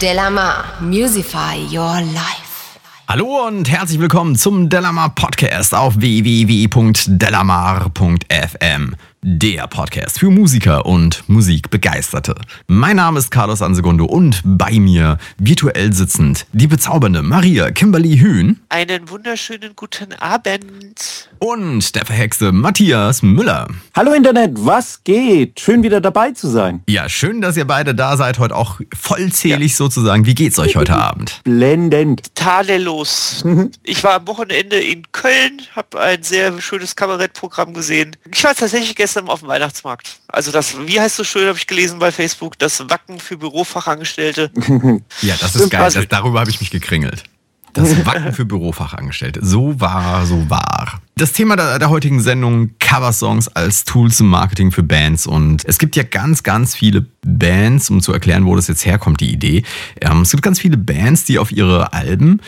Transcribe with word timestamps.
Delamar, 0.00 0.64
Musify 0.80 1.58
Your 1.70 2.00
Life. 2.00 2.78
Hallo 3.06 3.46
und 3.46 3.70
herzlich 3.70 4.00
willkommen 4.00 4.34
zum 4.34 4.70
Delamar 4.70 5.14
Podcast 5.14 5.74
auf 5.74 6.00
www.delamar.fm 6.00 8.94
der 9.22 9.66
Podcast 9.66 10.18
für 10.18 10.30
Musiker 10.30 10.86
und 10.86 11.28
Musikbegeisterte. 11.28 12.34
Mein 12.68 12.96
Name 12.96 13.18
ist 13.18 13.30
Carlos 13.30 13.60
Ansegundo 13.60 14.06
und 14.06 14.40
bei 14.44 14.72
mir 14.72 15.18
virtuell 15.36 15.92
sitzend 15.92 16.46
die 16.52 16.66
bezaubernde 16.66 17.20
Maria 17.20 17.70
Kimberly 17.70 18.16
Hühn. 18.16 18.60
Einen 18.70 19.10
wunderschönen 19.10 19.76
guten 19.76 20.14
Abend. 20.14 21.28
Und 21.38 21.94
der 21.94 22.06
verhexte 22.06 22.50
Matthias 22.52 23.22
Müller. 23.22 23.68
Hallo 23.94 24.14
Internet, 24.14 24.52
was 24.54 25.04
geht? 25.04 25.60
Schön 25.60 25.82
wieder 25.82 26.00
dabei 26.00 26.30
zu 26.30 26.48
sein. 26.48 26.82
Ja, 26.88 27.08
schön, 27.10 27.42
dass 27.42 27.58
ihr 27.58 27.66
beide 27.66 27.94
da 27.94 28.16
seid, 28.16 28.38
heute 28.38 28.56
auch 28.56 28.80
vollzählig 28.94 29.72
ja. 29.72 29.76
sozusagen. 29.76 30.24
Wie 30.24 30.34
geht's 30.34 30.58
euch 30.58 30.76
heute 30.76 30.96
Abend? 30.96 31.40
Blendend. 31.44 32.34
Tadellos. 32.34 33.44
ich 33.82 34.02
war 34.02 34.14
am 34.14 34.28
Wochenende 34.28 34.76
in 34.76 35.02
Köln, 35.12 35.60
habe 35.76 36.00
ein 36.00 36.22
sehr 36.22 36.58
schönes 36.60 36.96
Kabarettprogramm 36.96 37.74
gesehen. 37.74 38.16
Ich 38.32 38.42
war 38.44 38.54
tatsächlich 38.54 38.96
gestern 38.96 39.09
gestern 39.10 39.28
auf 39.28 39.40
dem 39.40 39.48
Weihnachtsmarkt. 39.48 40.20
Also 40.28 40.52
das, 40.52 40.76
wie 40.86 41.00
heißt 41.00 41.16
so 41.16 41.24
schön, 41.24 41.48
habe 41.48 41.58
ich 41.58 41.66
gelesen 41.66 41.98
bei 41.98 42.12
Facebook, 42.12 42.56
das 42.60 42.88
Wacken 42.88 43.18
für 43.18 43.36
Bürofachangestellte. 43.36 44.52
ja, 45.22 45.34
das 45.40 45.56
ist 45.56 45.68
geil. 45.68 45.90
Das, 45.92 46.06
darüber 46.08 46.38
habe 46.38 46.50
ich 46.50 46.60
mich 46.60 46.70
gekringelt. 46.70 47.24
Das 47.72 48.06
Wacken 48.06 48.32
für 48.32 48.44
Bürofachangestellte. 48.44 49.44
So 49.44 49.80
war, 49.80 50.26
so 50.26 50.48
wahr. 50.48 51.00
Das 51.16 51.32
Thema 51.32 51.56
der, 51.56 51.80
der, 51.80 51.90
heutigen 51.90 52.20
Sendung, 52.20 52.70
Coversongs 52.78 53.48
als 53.48 53.84
Tool 53.84 54.12
zum 54.12 54.28
Marketing 54.28 54.70
für 54.70 54.84
Bands. 54.84 55.26
Und 55.26 55.64
es 55.64 55.78
gibt 55.78 55.96
ja 55.96 56.04
ganz, 56.04 56.44
ganz 56.44 56.76
viele 56.76 57.06
Bands, 57.22 57.90
um 57.90 58.00
zu 58.00 58.12
erklären, 58.12 58.44
wo 58.46 58.54
das 58.54 58.68
jetzt 58.68 58.86
herkommt, 58.86 59.20
die 59.20 59.32
Idee. 59.32 59.64
Ähm, 60.00 60.22
es 60.22 60.30
gibt 60.30 60.42
ganz 60.44 60.60
viele 60.60 60.76
Bands, 60.76 61.24
die 61.24 61.38
auf 61.38 61.50
ihre 61.50 61.92
Alben 61.92 62.40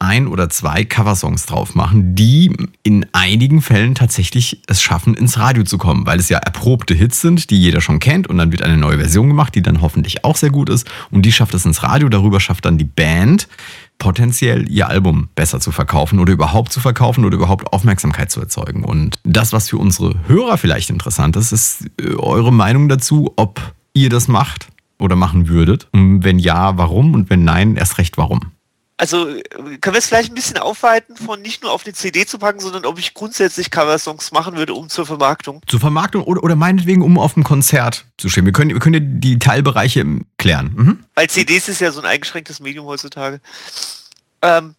ein 0.00 0.26
oder 0.26 0.48
zwei 0.48 0.84
Coversongs 0.84 1.46
drauf 1.46 1.74
machen, 1.74 2.14
die 2.14 2.52
in 2.82 3.06
einigen 3.12 3.62
Fällen 3.62 3.94
tatsächlich 3.94 4.60
es 4.66 4.82
schaffen, 4.82 5.14
ins 5.14 5.38
Radio 5.38 5.62
zu 5.62 5.78
kommen, 5.78 6.06
weil 6.06 6.18
es 6.18 6.28
ja 6.28 6.38
erprobte 6.38 6.94
Hits 6.94 7.20
sind, 7.20 7.50
die 7.50 7.60
jeder 7.60 7.80
schon 7.80 8.00
kennt 8.00 8.26
und 8.26 8.38
dann 8.38 8.50
wird 8.50 8.62
eine 8.62 8.78
neue 8.78 8.98
Version 8.98 9.28
gemacht, 9.28 9.54
die 9.54 9.62
dann 9.62 9.82
hoffentlich 9.82 10.24
auch 10.24 10.36
sehr 10.36 10.50
gut 10.50 10.70
ist 10.70 10.90
und 11.10 11.22
die 11.22 11.32
schafft 11.32 11.54
es 11.54 11.64
ins 11.64 11.82
Radio. 11.82 12.08
Darüber 12.08 12.40
schafft 12.40 12.64
dann 12.64 12.78
die 12.78 12.84
Band 12.84 13.46
potenziell 13.98 14.68
ihr 14.68 14.88
Album 14.88 15.28
besser 15.34 15.60
zu 15.60 15.70
verkaufen 15.70 16.18
oder 16.18 16.32
überhaupt 16.32 16.72
zu 16.72 16.80
verkaufen 16.80 17.24
oder 17.24 17.36
überhaupt 17.36 17.72
Aufmerksamkeit 17.72 18.30
zu 18.32 18.40
erzeugen. 18.40 18.82
Und 18.82 19.20
das, 19.24 19.52
was 19.52 19.68
für 19.68 19.76
unsere 19.76 20.14
Hörer 20.26 20.56
vielleicht 20.56 20.90
interessant 20.90 21.36
ist, 21.36 21.52
ist 21.52 21.90
äh, 22.00 22.14
eure 22.14 22.52
Meinung 22.52 22.88
dazu, 22.88 23.32
ob 23.36 23.74
ihr 23.92 24.08
das 24.08 24.26
macht 24.26 24.68
oder 24.98 25.14
machen 25.14 25.48
würdet. 25.48 25.88
Und 25.92 26.24
wenn 26.24 26.38
ja, 26.38 26.78
warum? 26.78 27.14
Und 27.14 27.30
wenn 27.30 27.44
nein, 27.44 27.76
erst 27.76 27.98
recht 27.98 28.16
warum. 28.16 28.40
Also 29.00 29.24
können 29.24 29.94
wir 29.94 29.98
es 29.98 30.08
vielleicht 30.08 30.30
ein 30.30 30.34
bisschen 30.34 30.58
aufweiten, 30.58 31.16
von 31.16 31.40
nicht 31.40 31.62
nur 31.62 31.72
auf 31.72 31.84
die 31.84 31.94
CD 31.94 32.26
zu 32.26 32.38
packen, 32.38 32.60
sondern 32.60 32.84
ob 32.84 32.98
ich 32.98 33.14
grundsätzlich 33.14 33.70
Coversongs 33.70 34.30
machen 34.30 34.56
würde, 34.56 34.74
um 34.74 34.90
zur 34.90 35.06
Vermarktung. 35.06 35.62
Zur 35.66 35.80
Vermarktung 35.80 36.22
oder, 36.24 36.44
oder 36.44 36.54
meinetwegen, 36.54 37.00
um 37.00 37.18
auf 37.18 37.32
dem 37.32 37.42
Konzert 37.42 38.04
zu 38.18 38.28
stehen. 38.28 38.44
Wir 38.44 38.52
können, 38.52 38.72
wir 38.72 38.78
können 38.78 39.18
die 39.18 39.38
Teilbereiche 39.38 40.04
klären. 40.36 40.72
Mhm. 40.74 41.04
Weil 41.14 41.30
CDs 41.30 41.70
ist 41.70 41.80
ja 41.80 41.92
so 41.92 42.00
ein 42.02 42.06
eingeschränktes 42.06 42.60
Medium 42.60 42.84
heutzutage. 42.84 43.40
Ähm, 44.42 44.74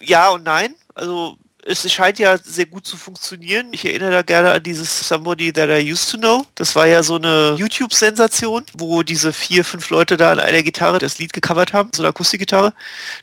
ja 0.00 0.28
und 0.28 0.44
nein. 0.44 0.74
Also 0.94 1.38
es 1.66 1.92
scheint 1.92 2.18
ja 2.18 2.38
sehr 2.38 2.66
gut 2.66 2.86
zu 2.86 2.96
funktionieren. 2.96 3.68
Ich 3.72 3.84
erinnere 3.84 4.10
da 4.10 4.22
gerne 4.22 4.52
an 4.52 4.62
dieses 4.62 5.08
Somebody 5.08 5.52
That 5.52 5.68
I 5.68 5.92
Used 5.92 6.10
to 6.12 6.18
Know. 6.18 6.46
Das 6.54 6.76
war 6.76 6.86
ja 6.86 7.02
so 7.02 7.16
eine 7.16 7.56
YouTube-Sensation, 7.58 8.64
wo 8.74 9.02
diese 9.02 9.32
vier, 9.32 9.64
fünf 9.64 9.90
Leute 9.90 10.16
da 10.16 10.32
an 10.32 10.38
einer 10.38 10.62
Gitarre 10.62 10.98
das 10.98 11.18
Lied 11.18 11.32
gecovert 11.32 11.72
haben, 11.72 11.90
so 11.94 12.02
eine 12.02 12.10
Akustikgitarre. 12.10 12.72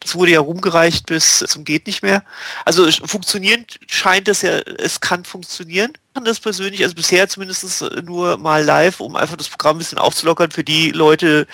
Das 0.02 0.16
wurde 0.16 0.32
ja 0.32 0.42
rumgereicht 0.42 1.06
bis 1.06 1.40
zum 1.40 1.64
geht 1.64 1.88
nicht 1.88 2.04
mehr. 2.04 2.24
Also 2.66 2.90
funktionieren 3.06 3.66
scheint 3.88 4.28
es 4.28 4.42
ja, 4.42 4.60
es 4.78 5.00
kann 5.00 5.24
funktionieren 5.24 5.94
das 6.26 6.40
persönlich, 6.40 6.84
also 6.84 6.96
bisher 6.96 7.28
zumindest 7.28 7.84
nur 8.04 8.38
mal 8.38 8.64
live, 8.64 9.00
um 9.00 9.16
einfach 9.16 9.36
das 9.36 9.50
Programm 9.50 9.76
ein 9.76 9.80
bisschen 9.80 9.98
aufzulockern 9.98 10.52
für 10.52 10.64
die 10.64 10.92
Leute, 10.92 11.48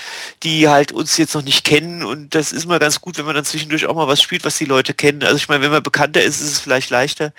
die 0.44 0.68
halt 0.68 0.92
uns 0.92 1.18
jetzt 1.18 1.34
noch 1.34 1.44
nicht 1.44 1.64
kennen. 1.64 2.04
Und 2.04 2.36
das 2.36 2.52
ist 2.52 2.66
mal 2.66 2.80
ganz 2.80 3.00
gut, 3.00 3.18
wenn 3.18 3.26
man 3.26 3.36
dann 3.36 3.46
zwischendurch 3.46 3.86
auch 3.86 3.96
mal 3.96 4.08
was 4.08 4.22
spielt, 4.22 4.44
was 4.44 4.58
die 4.58 4.66
Leute 4.66 4.94
kennen. 4.94 5.24
Also 5.24 5.38
ich 5.38 5.48
meine, 5.48 5.64
wenn 5.64 5.72
man 5.72 5.84
bekannter 5.84 6.22
ist, 6.22 6.42
ist 6.42 6.52
es 6.52 6.60
vielleicht 6.60 6.90
leichter. 6.90 7.34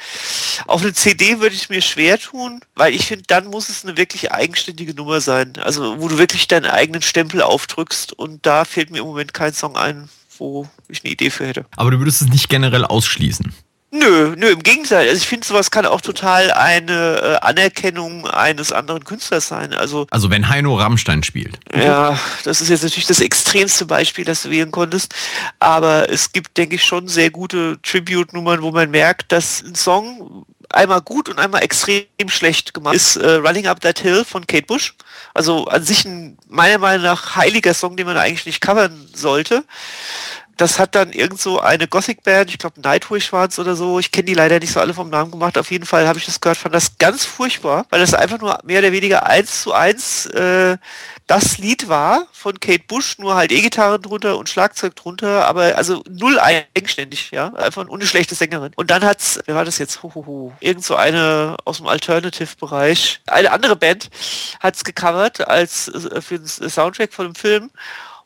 Auf 0.66 0.80
eine 0.82 0.94
CD 0.94 1.41
würde 1.41 1.54
ich 1.54 1.69
mir 1.69 1.82
schwer 1.82 2.19
tun, 2.19 2.60
weil 2.75 2.94
ich 2.94 3.06
finde, 3.06 3.25
dann 3.26 3.47
muss 3.48 3.69
es 3.69 3.84
eine 3.84 3.97
wirklich 3.97 4.32
eigenständige 4.32 4.94
Nummer 4.94 5.20
sein. 5.20 5.53
Also 5.62 6.00
wo 6.00 6.09
du 6.09 6.19
wirklich 6.19 6.48
deinen 6.48 6.66
eigenen 6.66 7.03
Stempel 7.03 7.42
aufdrückst. 7.42 8.14
Und 8.14 8.47
da 8.47 8.64
fehlt 8.64 8.91
mir 8.91 8.98
im 8.98 9.06
Moment 9.06 9.34
kein 9.34 9.53
Song 9.53 9.76
ein, 9.76 10.09
wo 10.38 10.69
ich 10.88 11.04
eine 11.04 11.12
Idee 11.12 11.30
für 11.30 11.47
hätte. 11.47 11.66
Aber 11.76 11.91
du 11.91 11.98
würdest 11.98 12.22
es 12.22 12.28
nicht 12.28 12.48
generell 12.48 12.84
ausschließen. 12.84 13.53
Nö, 13.93 14.34
nö, 14.37 14.51
im 14.51 14.62
Gegenteil. 14.62 15.09
Also 15.09 15.17
ich 15.17 15.27
finde, 15.27 15.45
sowas 15.45 15.73
kann 15.73 15.84
auch 15.84 16.01
total 16.01 16.53
eine 16.53 17.17
äh, 17.17 17.37
Anerkennung 17.45 18.28
eines 18.28 18.71
anderen 18.71 19.05
Künstlers 19.05 19.49
sein. 19.49 19.75
Also, 19.75 20.06
also 20.11 20.31
wenn 20.31 20.49
Heino 20.49 20.77
Rammstein 20.77 21.25
spielt. 21.25 21.59
Ja, 21.75 22.17
das 22.45 22.61
ist 22.61 22.69
jetzt 22.69 22.84
natürlich 22.84 23.06
das 23.06 23.21
extremste 23.21 23.87
Beispiel, 23.87 24.25
das 24.25 24.43
du 24.43 24.51
wählen 24.51 24.71
konntest. 24.71 25.12
Aber 25.59 26.09
es 26.09 26.31
gibt, 26.31 26.56
denke 26.56 26.77
ich, 26.77 26.84
schon 26.84 27.09
sehr 27.09 27.31
gute 27.31 27.78
Tribute-Nummern, 27.83 28.62
wo 28.62 28.71
man 28.71 28.93
merkt, 28.93 29.33
dass 29.33 29.62
ein 29.62 29.75
Song 29.75 30.47
einmal 30.69 31.01
gut 31.01 31.28
und 31.28 31.41
einmal 31.41 31.65
extrem 31.65 32.07
schlecht 32.28 32.72
gemacht 32.75 32.95
ist. 32.95 33.17
Äh, 33.17 33.34
Running 33.34 33.67
Up 33.67 33.81
That 33.81 33.99
Hill 33.99 34.25
von 34.25 34.47
Kate 34.47 34.67
Bush. 34.67 34.95
Also 35.34 35.67
an 35.67 35.83
sich 35.83 36.05
ein 36.05 36.39
meiner 36.49 36.78
Meinung 36.78 37.03
nach 37.03 37.34
heiliger 37.34 37.75
Song, 37.75 37.97
den 37.97 38.07
man 38.07 38.17
eigentlich 38.17 38.47
nicht 38.47 38.61
covern 38.61 39.09
sollte 39.12 39.65
das 40.60 40.78
hat 40.78 40.94
dann 40.94 41.12
irgend 41.12 41.41
so 41.41 41.60
eine 41.60 41.88
Gothic-Band, 41.88 42.50
ich 42.50 42.59
glaube 42.59 42.81
Nightwish 42.81 43.32
war 43.32 43.48
es 43.48 43.59
oder 43.59 43.76
so, 43.76 43.98
ich 43.98 44.12
kenne 44.12 44.26
die 44.26 44.34
leider 44.34 44.59
nicht 44.59 44.72
so 44.72 44.81
alle 44.81 44.93
vom 44.93 45.09
Namen 45.09 45.31
gemacht, 45.31 45.56
auf 45.56 45.71
jeden 45.71 45.87
Fall 45.87 46.06
habe 46.06 46.19
ich 46.19 46.26
das 46.26 46.41
gehört, 46.41 46.59
fand 46.59 46.75
das 46.75 46.98
ganz 46.98 47.25
furchtbar, 47.25 47.87
weil 47.88 48.00
das 48.00 48.12
einfach 48.12 48.38
nur 48.38 48.59
mehr 48.65 48.81
oder 48.81 48.93
weniger 48.93 49.26
eins 49.26 49.62
zu 49.62 49.72
eins 49.72 50.26
äh, 50.26 50.76
das 51.26 51.59
Lied 51.59 51.88
war 51.88 52.26
von 52.32 52.59
Kate 52.59 52.82
Bush, 52.88 53.19
nur 53.19 53.37
halt 53.37 53.53
E-Gitarre 53.53 54.00
drunter 54.00 54.37
und 54.37 54.48
Schlagzeug 54.48 54.97
drunter, 54.97 55.47
aber 55.47 55.76
also 55.76 56.03
null 56.09 56.41
eigenständig, 56.41 57.31
ja, 57.31 57.54
einfach 57.54 57.88
eine 57.88 58.06
schlechte 58.06 58.34
Sängerin. 58.34 58.72
Und 58.75 58.91
dann 58.91 59.04
hat's, 59.04 59.38
wer 59.47 59.54
war 59.54 59.65
das 59.65 59.78
jetzt? 59.78 60.03
Hohoho. 60.03 60.53
Irgend 60.59 60.84
so 60.84 60.97
eine 60.97 61.56
aus 61.65 61.77
dem 61.77 61.87
Alternative-Bereich. 61.87 63.21
Eine 63.28 63.53
andere 63.53 63.77
Band 63.77 64.10
hat's 64.59 64.82
gecovert 64.82 65.47
als 65.47 65.87
äh, 65.87 66.21
für 66.21 66.41
den 66.41 66.48
Soundtrack 66.48 67.12
von 67.12 67.27
dem 67.27 67.34
Film 67.37 67.71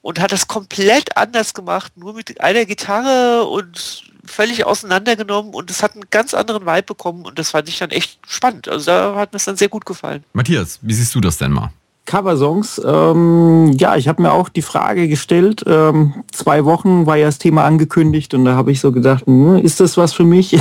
und 0.05 0.21
hat 0.21 0.33
das 0.33 0.47
komplett 0.49 1.17
anders 1.17 1.55
gemacht, 1.55 1.97
nur 1.97 2.13
mit 2.13 2.39
einer 2.39 2.67
Gitarre 2.67 3.45
und 3.45 4.05
völlig 4.27 4.67
auseinandergenommen 4.67 5.55
und 5.55 5.71
es 5.71 5.83
hat 5.83 5.95
einen 5.95 6.05
ganz 6.11 6.35
anderen 6.35 6.67
Vibe 6.67 6.83
bekommen 6.83 7.25
und 7.25 7.39
das 7.39 7.51
fand 7.51 7.71
ich 7.71 7.79
dann 7.79 7.91
echt 7.91 8.19
spannend. 8.27 8.69
Also 8.69 8.91
da 8.91 9.17
hat 9.17 9.33
mir 9.33 9.39
es 9.39 9.47
dann 9.47 9.57
sehr 9.57 9.71
gut 9.71 9.87
gefallen. 9.87 10.23
Matthias, 10.35 10.79
wie 10.83 10.93
siehst 10.93 11.15
du 11.15 11.21
das 11.23 11.39
denn 11.39 11.53
mal? 11.53 11.71
Coversongs. 12.07 12.81
Ähm, 12.85 13.73
ja, 13.79 13.97
ich 13.97 14.09
habe 14.09 14.21
mir 14.21 14.33
auch 14.33 14.49
die 14.51 14.63
Frage 14.63 15.09
gestellt. 15.09 15.65
Ähm, 15.67 16.25
zwei 16.33 16.65
Wochen 16.65 17.07
war 17.07 17.17
ja 17.17 17.27
das 17.27 17.39
Thema 17.39 17.65
angekündigt 17.65 18.35
und 18.35 18.45
da 18.45 18.55
habe 18.55 18.73
ich 18.73 18.81
so 18.81 18.93
gedacht, 18.93 19.27
hm, 19.27 19.57
ist 19.57 19.81
das 19.81 19.97
was 19.97 20.13
für 20.13 20.25
mich? 20.25 20.57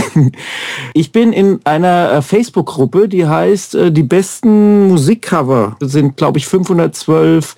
ich 0.94 1.12
bin 1.12 1.34
in 1.34 1.60
einer 1.66 2.12
äh, 2.14 2.22
Facebook-Gruppe, 2.22 3.10
die 3.10 3.28
heißt 3.28 3.76
äh, 3.76 3.92
die 3.92 4.04
besten 4.04 4.88
Musikcover. 4.88 5.76
Das 5.80 5.92
sind, 5.92 6.16
glaube 6.16 6.38
ich, 6.38 6.48
512 6.48 7.56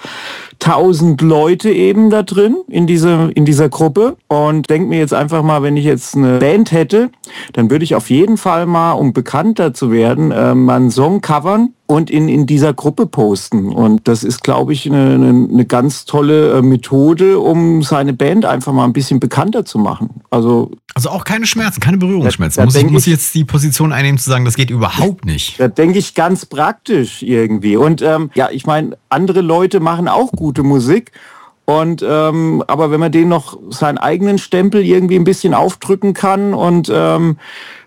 1000 0.64 1.22
Leute 1.22 1.72
eben 1.72 2.10
da 2.10 2.24
drin 2.24 2.58
in 2.68 2.88
dieser, 2.88 3.36
in 3.36 3.46
dieser 3.46 3.70
Gruppe 3.70 4.18
und 4.28 4.70
denke 4.70 4.90
mir 4.90 5.00
jetzt 5.00 5.14
einfach 5.14 5.44
mal, 5.44 5.64
wenn 5.64 5.78
ich 5.78 5.86
jetzt 5.86 6.16
eine 6.16 6.40
Band 6.40 6.72
hätte, 6.72 7.10
dann 7.54 7.70
würde 7.70 7.84
ich 7.84 7.96
auf 7.96 8.10
jeden 8.10 8.38
Fall 8.38 8.66
mal, 8.66 8.94
um 8.94 9.14
bekannter 9.14 9.74
zu 9.74 9.92
werden, 9.92 10.32
äh, 10.32 10.56
mal 10.56 10.76
einen 10.76 10.92
Song 10.92 11.22
covern 11.22 11.70
und 11.88 12.10
in, 12.10 12.30
in 12.30 12.48
dieser 12.48 12.74
Gruppe 12.74 13.06
posten. 13.06 13.72
Und 13.72 14.08
das 14.08 14.24
ist, 14.24 14.44
glaube 14.44 14.74
ich, 14.74 14.88
eine, 14.88 15.14
eine, 15.14 15.48
eine 15.52 15.66
ganz 15.66 16.06
tolle 16.06 16.58
äh, 16.58 16.62
Methode, 16.62 17.40
um 17.40 17.84
seine 17.84 18.14
Band 18.14 18.46
einfach 18.46 18.74
mal 18.74 18.86
ein 18.86 18.94
bisschen 18.94 19.20
bekannter 19.20 19.66
zu 19.66 19.78
machen. 19.78 20.22
Also, 20.32 20.72
also 20.96 21.10
auch 21.10 21.24
keine 21.24 21.46
Schmerzen, 21.46 21.82
keine 21.82 21.98
Berührungsschmerzen. 21.98 22.58
Da, 22.58 22.62
da 22.62 22.66
muss, 22.66 22.76
ich, 22.76 22.92
muss 22.92 23.08
ich 23.08 23.14
jetzt 23.14 23.36
die 23.36 23.44
Position 23.44 23.92
einnehmen 23.92 24.18
zu 24.18 24.30
sagen, 24.30 24.46
das 24.46 24.56
geht 24.56 24.72
überhaupt 24.72 25.26
nicht. 25.26 25.60
Da 25.60 25.68
denke 25.68 26.00
ich 26.00 26.16
ganz 26.16 26.46
praktisch 26.46 27.22
irgendwie. 27.22 27.78
Und 27.78 28.02
ähm, 28.02 28.32
ja, 28.34 28.50
ich 28.50 28.66
meine, 28.66 28.98
andere 29.10 29.42
Leute 29.42 29.80
machen 29.80 30.08
auch 30.08 30.32
gute 30.46 30.62
Musik. 30.62 31.12
Und 31.66 32.06
ähm, 32.08 32.64
aber 32.68 32.92
wenn 32.92 33.00
man 33.00 33.12
denen 33.12 33.30
noch 33.30 33.58
seinen 33.72 33.98
eigenen 33.98 34.38
Stempel 34.38 34.86
irgendwie 34.86 35.16
ein 35.16 35.24
bisschen 35.24 35.56
aufdrücken 35.56 36.14
kann 36.14 36.54
und 36.54 36.92
ähm, 36.94 37.38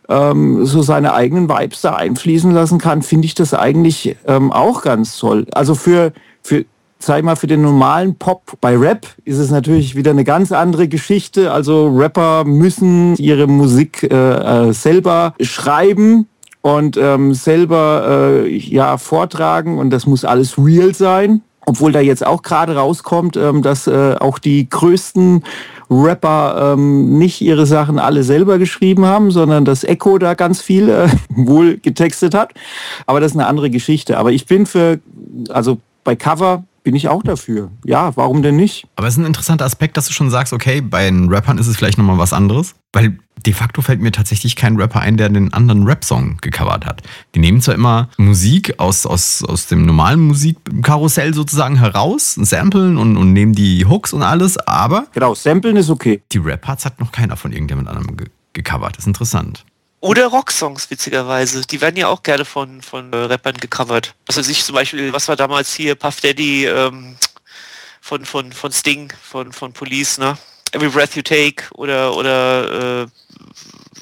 ähm, 0.08 0.66
so 0.66 0.82
seine 0.82 1.14
eigenen 1.14 1.48
Vibes 1.48 1.82
da 1.82 1.94
einfließen 1.94 2.50
lassen 2.50 2.78
kann, 2.78 3.02
finde 3.02 3.26
ich 3.26 3.36
das 3.36 3.54
eigentlich 3.54 4.16
ähm, 4.26 4.50
auch 4.50 4.82
ganz 4.82 5.16
toll. 5.18 5.46
Also 5.52 5.76
für, 5.76 6.12
für 6.42 6.64
sag 6.98 7.18
ich 7.18 7.24
mal, 7.24 7.36
für 7.36 7.46
den 7.46 7.62
normalen 7.62 8.16
Pop 8.16 8.42
bei 8.60 8.76
Rap 8.76 9.06
ist 9.24 9.38
es 9.38 9.52
natürlich 9.52 9.94
wieder 9.94 10.10
eine 10.10 10.24
ganz 10.24 10.50
andere 10.50 10.88
Geschichte. 10.88 11.52
Also 11.52 11.86
Rapper 11.86 12.42
müssen 12.44 13.14
ihre 13.14 13.46
Musik 13.46 14.02
äh, 14.02 14.16
äh, 14.16 14.72
selber 14.72 15.34
schreiben 15.40 16.26
und 16.62 16.96
ähm, 16.96 17.32
selber 17.32 18.42
äh, 18.42 18.56
ja 18.56 18.98
vortragen 18.98 19.78
und 19.78 19.90
das 19.90 20.06
muss 20.06 20.24
alles 20.24 20.58
real 20.58 20.92
sein. 20.96 21.42
Obwohl 21.68 21.92
da 21.92 22.00
jetzt 22.00 22.26
auch 22.26 22.40
gerade 22.42 22.76
rauskommt, 22.76 23.36
ähm, 23.36 23.60
dass 23.60 23.86
äh, 23.86 24.16
auch 24.18 24.38
die 24.38 24.70
größten 24.70 25.44
Rapper 25.90 26.72
ähm, 26.72 27.18
nicht 27.18 27.42
ihre 27.42 27.66
Sachen 27.66 27.98
alle 27.98 28.22
selber 28.22 28.58
geschrieben 28.58 29.04
haben, 29.04 29.30
sondern 29.30 29.66
dass 29.66 29.84
Echo 29.84 30.16
da 30.16 30.32
ganz 30.32 30.62
viel 30.62 30.88
äh, 30.88 31.08
wohl 31.28 31.76
getextet 31.76 32.34
hat. 32.34 32.54
Aber 33.06 33.20
das 33.20 33.32
ist 33.32 33.38
eine 33.38 33.46
andere 33.46 33.68
Geschichte. 33.68 34.16
Aber 34.16 34.32
ich 34.32 34.46
bin 34.46 34.64
für, 34.64 34.98
also 35.50 35.78
bei 36.04 36.16
Cover 36.16 36.64
bin 36.88 36.96
ich 36.96 37.08
auch 37.08 37.22
dafür. 37.22 37.70
Ja, 37.84 38.16
warum 38.16 38.40
denn 38.40 38.56
nicht? 38.56 38.86
Aber 38.96 39.06
es 39.06 39.12
ist 39.12 39.18
ein 39.18 39.26
interessanter 39.26 39.66
Aspekt, 39.66 39.98
dass 39.98 40.06
du 40.06 40.14
schon 40.14 40.30
sagst, 40.30 40.54
okay, 40.54 40.80
bei 40.80 41.04
den 41.04 41.28
Rappern 41.28 41.58
ist 41.58 41.66
es 41.66 41.76
vielleicht 41.76 41.98
nochmal 41.98 42.16
was 42.16 42.32
anderes. 42.32 42.76
Weil 42.94 43.18
de 43.44 43.52
facto 43.52 43.82
fällt 43.82 44.00
mir 44.00 44.10
tatsächlich 44.10 44.56
kein 44.56 44.76
Rapper 44.76 45.00
ein, 45.00 45.18
der 45.18 45.26
einen 45.26 45.52
anderen 45.52 45.82
Rap-Song 45.84 46.38
gecovert 46.40 46.86
hat. 46.86 47.02
Die 47.34 47.40
nehmen 47.40 47.60
zwar 47.60 47.74
immer 47.74 48.08
Musik 48.16 48.80
aus, 48.80 49.04
aus, 49.04 49.44
aus 49.44 49.66
dem 49.66 49.84
normalen 49.84 50.20
Musikkarussell 50.20 51.34
sozusagen 51.34 51.76
heraus, 51.76 52.36
samplen 52.36 52.96
und, 52.96 53.18
und 53.18 53.34
nehmen 53.34 53.52
die 53.52 53.84
Hooks 53.84 54.14
und 54.14 54.22
alles, 54.22 54.56
aber. 54.56 55.08
Genau, 55.12 55.34
samplen 55.34 55.76
ist 55.76 55.90
okay. 55.90 56.22
Die 56.32 56.38
Rap-Parts 56.38 56.86
hat 56.86 57.00
noch 57.00 57.12
keiner 57.12 57.36
von 57.36 57.52
irgendjemand 57.52 57.88
anderem 57.88 58.16
ge 58.16 58.28
gecovert. 58.54 58.96
Das 58.96 59.04
ist 59.04 59.08
interessant. 59.08 59.66
Oder 60.00 60.26
Rocksongs, 60.28 60.90
witzigerweise. 60.90 61.62
Die 61.62 61.80
werden 61.80 61.96
ja 61.96 62.08
auch 62.08 62.22
gerne 62.22 62.44
von, 62.44 62.82
von 62.82 63.12
äh, 63.12 63.16
Rappern 63.16 63.56
gecovert. 63.56 64.14
Was 64.26 64.36
weiß 64.36 64.48
ich 64.48 64.64
zum 64.64 64.74
Beispiel, 64.74 65.12
was 65.12 65.26
war 65.26 65.36
damals 65.36 65.74
hier 65.74 65.96
Puff 65.96 66.20
Daddy 66.20 66.66
ähm, 66.66 67.16
von, 68.00 68.24
von, 68.24 68.52
von 68.52 68.72
Sting, 68.72 69.12
von, 69.22 69.52
von 69.52 69.72
Police, 69.72 70.18
ne? 70.18 70.38
Every 70.72 70.88
Breath 70.88 71.16
You 71.16 71.22
Take 71.22 71.64
oder, 71.74 72.14
oder 72.14 73.02
äh, 73.02 73.06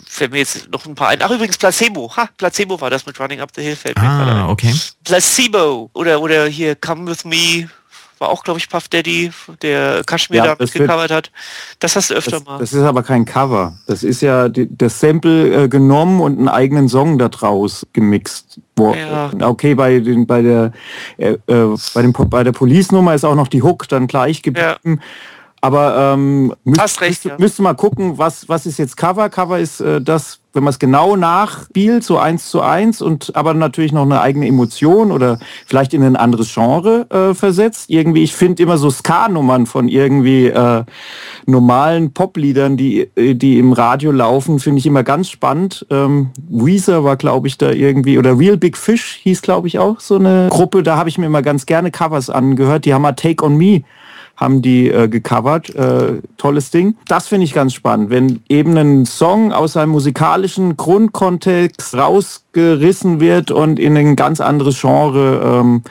fällt 0.07 0.33
mir 0.33 0.39
jetzt 0.39 0.69
noch 0.71 0.85
ein 0.85 0.95
paar 0.95 1.09
ein. 1.09 1.23
Ach 1.23 1.31
übrigens 1.31 1.57
Placebo. 1.59 2.13
Ha, 2.17 2.29
Placebo 2.37 2.81
war 2.81 2.91
das 2.91 3.07
mit 3.07 3.19
Running 3.21 3.41
Up 3.41 3.51
the 3.55 3.63
Hill. 3.63 3.77
Fällt 3.77 3.99
mir 3.99 4.09
ah, 4.09 4.49
okay. 4.49 4.75
Placebo 5.05 5.91
oder 5.93 6.21
oder 6.21 6.47
hier 6.47 6.75
Come 6.75 7.11
With 7.11 7.25
Me 7.25 7.69
war 8.19 8.29
auch, 8.29 8.45
glaube 8.45 8.59
ich, 8.59 8.69
Puff 8.69 8.89
Daddy, 8.89 9.31
der 9.63 10.03
Kashmir 10.05 10.45
ja, 10.45 10.55
da 10.55 10.65
gecovert 10.65 11.11
hat. 11.11 11.31
Das 11.79 11.97
hast 11.97 12.11
du 12.11 12.15
öfter 12.15 12.33
das, 12.33 12.45
mal. 12.45 12.59
Das 12.59 12.73
ist 12.73 12.83
aber 12.83 13.03
kein 13.03 13.25
Cover. 13.25 13.79
Das 13.87 14.03
ist 14.03 14.23
ja 14.23 14.49
die, 14.49 14.69
das 14.71 15.01
Sample 15.01 15.65
äh, 15.65 15.69
genommen 15.69 16.21
und 16.21 16.39
einen 16.39 16.49
eigenen 16.49 16.89
Song 16.89 17.19
da 17.19 17.29
draus 17.29 17.87
gemixt. 17.93 18.61
Wo, 18.77 18.95
ja. 18.95 19.31
Okay, 19.41 19.75
bei 19.75 20.01
den 20.01 20.27
bei 20.27 20.43
der 20.43 20.73
äh, 21.17 21.33
äh 21.47 21.77
bei 21.95 22.03
dem 22.03 22.13
bei 22.13 22.45
der 22.45 22.53
Police-Nummer 22.53 23.15
ist 23.15 23.25
auch 23.25 23.35
noch 23.35 23.49
die 23.49 23.63
Hook 23.63 23.89
dann 23.89 24.07
gleich 24.07 24.43
geblieben. 24.43 24.71
Ja. 24.85 24.99
Aber 25.63 26.13
ähm, 26.15 26.55
müsst, 26.65 27.01
recht, 27.01 27.11
müsst, 27.11 27.25
ja. 27.25 27.37
müsst 27.39 27.59
mal 27.61 27.75
gucken, 27.75 28.19
was, 28.19 28.49
was 28.49 28.67
ist 28.67 28.79
jetzt 28.79 28.97
Cover? 28.97 29.29
Cover 29.31 29.59
ist 29.59 29.81
äh, 29.81 30.01
das, 30.01 30.39
wenn 30.57 30.65
man 30.65 30.73
es 30.73 30.79
genau 30.79 31.15
nachspielt, 31.15 32.03
so 32.03 32.19
eins 32.19 32.51
zu 32.51 32.61
eins 32.61 33.03
und 33.03 33.37
aber 33.37 33.55
natürlich 33.55 33.93
noch 33.93 34.03
eine 34.03 34.21
eigene 34.21 34.49
Emotion 34.49 35.13
oder 35.13 35.39
vielleicht 35.67 35.95
in 35.95 36.03
ein 36.03 36.17
anderes 36.17 36.53
Genre 36.53 37.07
äh, 37.11 37.35
versetzt. 37.35 37.91
Irgendwie, 37.91 38.25
ich 38.25 38.35
finde 38.35 38.63
immer 38.63 38.79
so 38.79 38.91
Ska-Nummern 38.91 39.67
von 39.67 39.89
irgendwie 39.89 40.47
äh, 40.47 40.85
normalen 41.45 42.13
Popliedern, 42.13 42.77
die, 42.77 43.11
äh, 43.15 43.35
die 43.35 43.59
im 43.59 43.73
Radio 43.73 44.11
laufen, 44.11 44.59
finde 44.59 44.79
ich 44.79 44.87
immer 44.87 45.05
ganz 45.05 45.29
spannend. 45.29 45.87
Ähm, 45.91 46.31
Weezer 46.49 47.05
war, 47.05 47.17
glaube 47.17 47.47
ich, 47.47 47.59
da 47.59 47.71
irgendwie, 47.71 48.19
oder 48.19 48.39
Real 48.39 48.57
Big 48.57 48.77
Fish 48.77 49.21
hieß, 49.23 49.43
glaube 49.43 49.69
ich, 49.69 49.79
auch 49.79 50.01
so 50.01 50.17
eine 50.17 50.49
Gruppe. 50.51 50.83
Da 50.83 50.97
habe 50.97 51.09
ich 51.09 51.19
mir 51.19 51.27
immer 51.27 51.43
ganz 51.43 51.67
gerne 51.67 51.91
Covers 51.91 52.31
angehört. 52.31 52.87
Die 52.87 52.95
haben 52.95 53.03
mal 53.03 53.13
Take 53.13 53.45
on 53.45 53.57
Me 53.57 53.83
haben 54.37 54.63
die 54.63 54.89
äh, 54.89 55.09
gecovert. 55.09 55.75
Äh, 55.75 56.21
tolles 56.37 56.71
Ding. 56.71 56.97
Das 57.09 57.29
finde 57.29 57.45
ich 57.45 57.55
ganz 57.55 57.73
spannend, 57.73 58.11
wenn 58.11 58.41
eben 58.49 58.77
ein 58.77 59.07
Song 59.07 59.53
aus 59.53 59.75
seinem 59.75 59.91
musikalischen 59.91 60.77
Grundkontext 60.77 61.95
rausgerissen 61.95 63.21
wird 63.21 63.51
und 63.51 63.79
in 63.79 63.97
ein 63.97 64.17
ganz 64.17 64.41
anderes 64.41 64.81
Genre 64.81 65.61
ähm, 65.61 65.83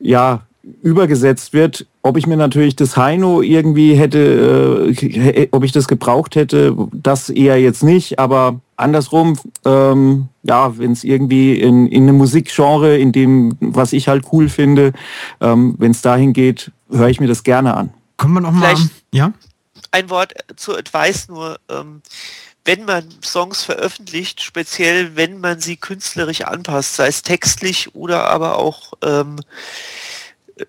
ja, 0.00 0.42
übergesetzt 0.82 1.52
wird. 1.52 1.86
Ob 2.02 2.16
ich 2.16 2.26
mir 2.26 2.36
natürlich 2.36 2.76
das 2.76 2.96
Heino 2.96 3.42
irgendwie 3.42 3.94
hätte, 3.94 4.92
äh, 4.96 5.48
ob 5.52 5.64
ich 5.64 5.72
das 5.72 5.88
gebraucht 5.88 6.36
hätte, 6.36 6.76
das 6.92 7.30
eher 7.30 7.60
jetzt 7.60 7.82
nicht, 7.82 8.18
aber 8.18 8.60
andersrum, 8.76 9.38
ähm, 9.64 10.28
ja, 10.42 10.76
wenn 10.78 10.92
es 10.92 11.04
irgendwie 11.04 11.60
in, 11.60 11.86
in 11.86 12.02
einem 12.02 12.16
Musikgenre, 12.16 12.98
in 12.98 13.12
dem, 13.12 13.56
was 13.60 13.92
ich 13.92 14.08
halt 14.08 14.24
cool 14.32 14.48
finde, 14.48 14.92
ähm, 15.40 15.76
wenn 15.78 15.92
es 15.92 16.02
dahin 16.02 16.32
geht, 16.32 16.72
höre 16.92 17.08
ich 17.08 17.20
mir 17.20 17.26
das 17.26 17.42
gerne 17.42 17.74
an. 17.74 17.92
Kommen 18.16 18.34
wir 18.34 18.40
noch 18.40 18.52
mal, 18.52 18.76
ja? 19.12 19.32
Ein 19.90 20.10
Wort 20.10 20.34
zur 20.56 20.78
Advice 20.78 21.28
nur. 21.28 21.58
Ähm, 21.68 22.02
wenn 22.64 22.84
man 22.84 23.08
Songs 23.24 23.64
veröffentlicht, 23.64 24.40
speziell 24.40 25.16
wenn 25.16 25.40
man 25.40 25.60
sie 25.60 25.76
künstlerisch 25.76 26.42
anpasst, 26.42 26.94
sei 26.94 27.08
es 27.08 27.22
textlich 27.22 27.94
oder 27.94 28.28
aber 28.28 28.58
auch 28.58 28.92
ähm, 29.02 29.36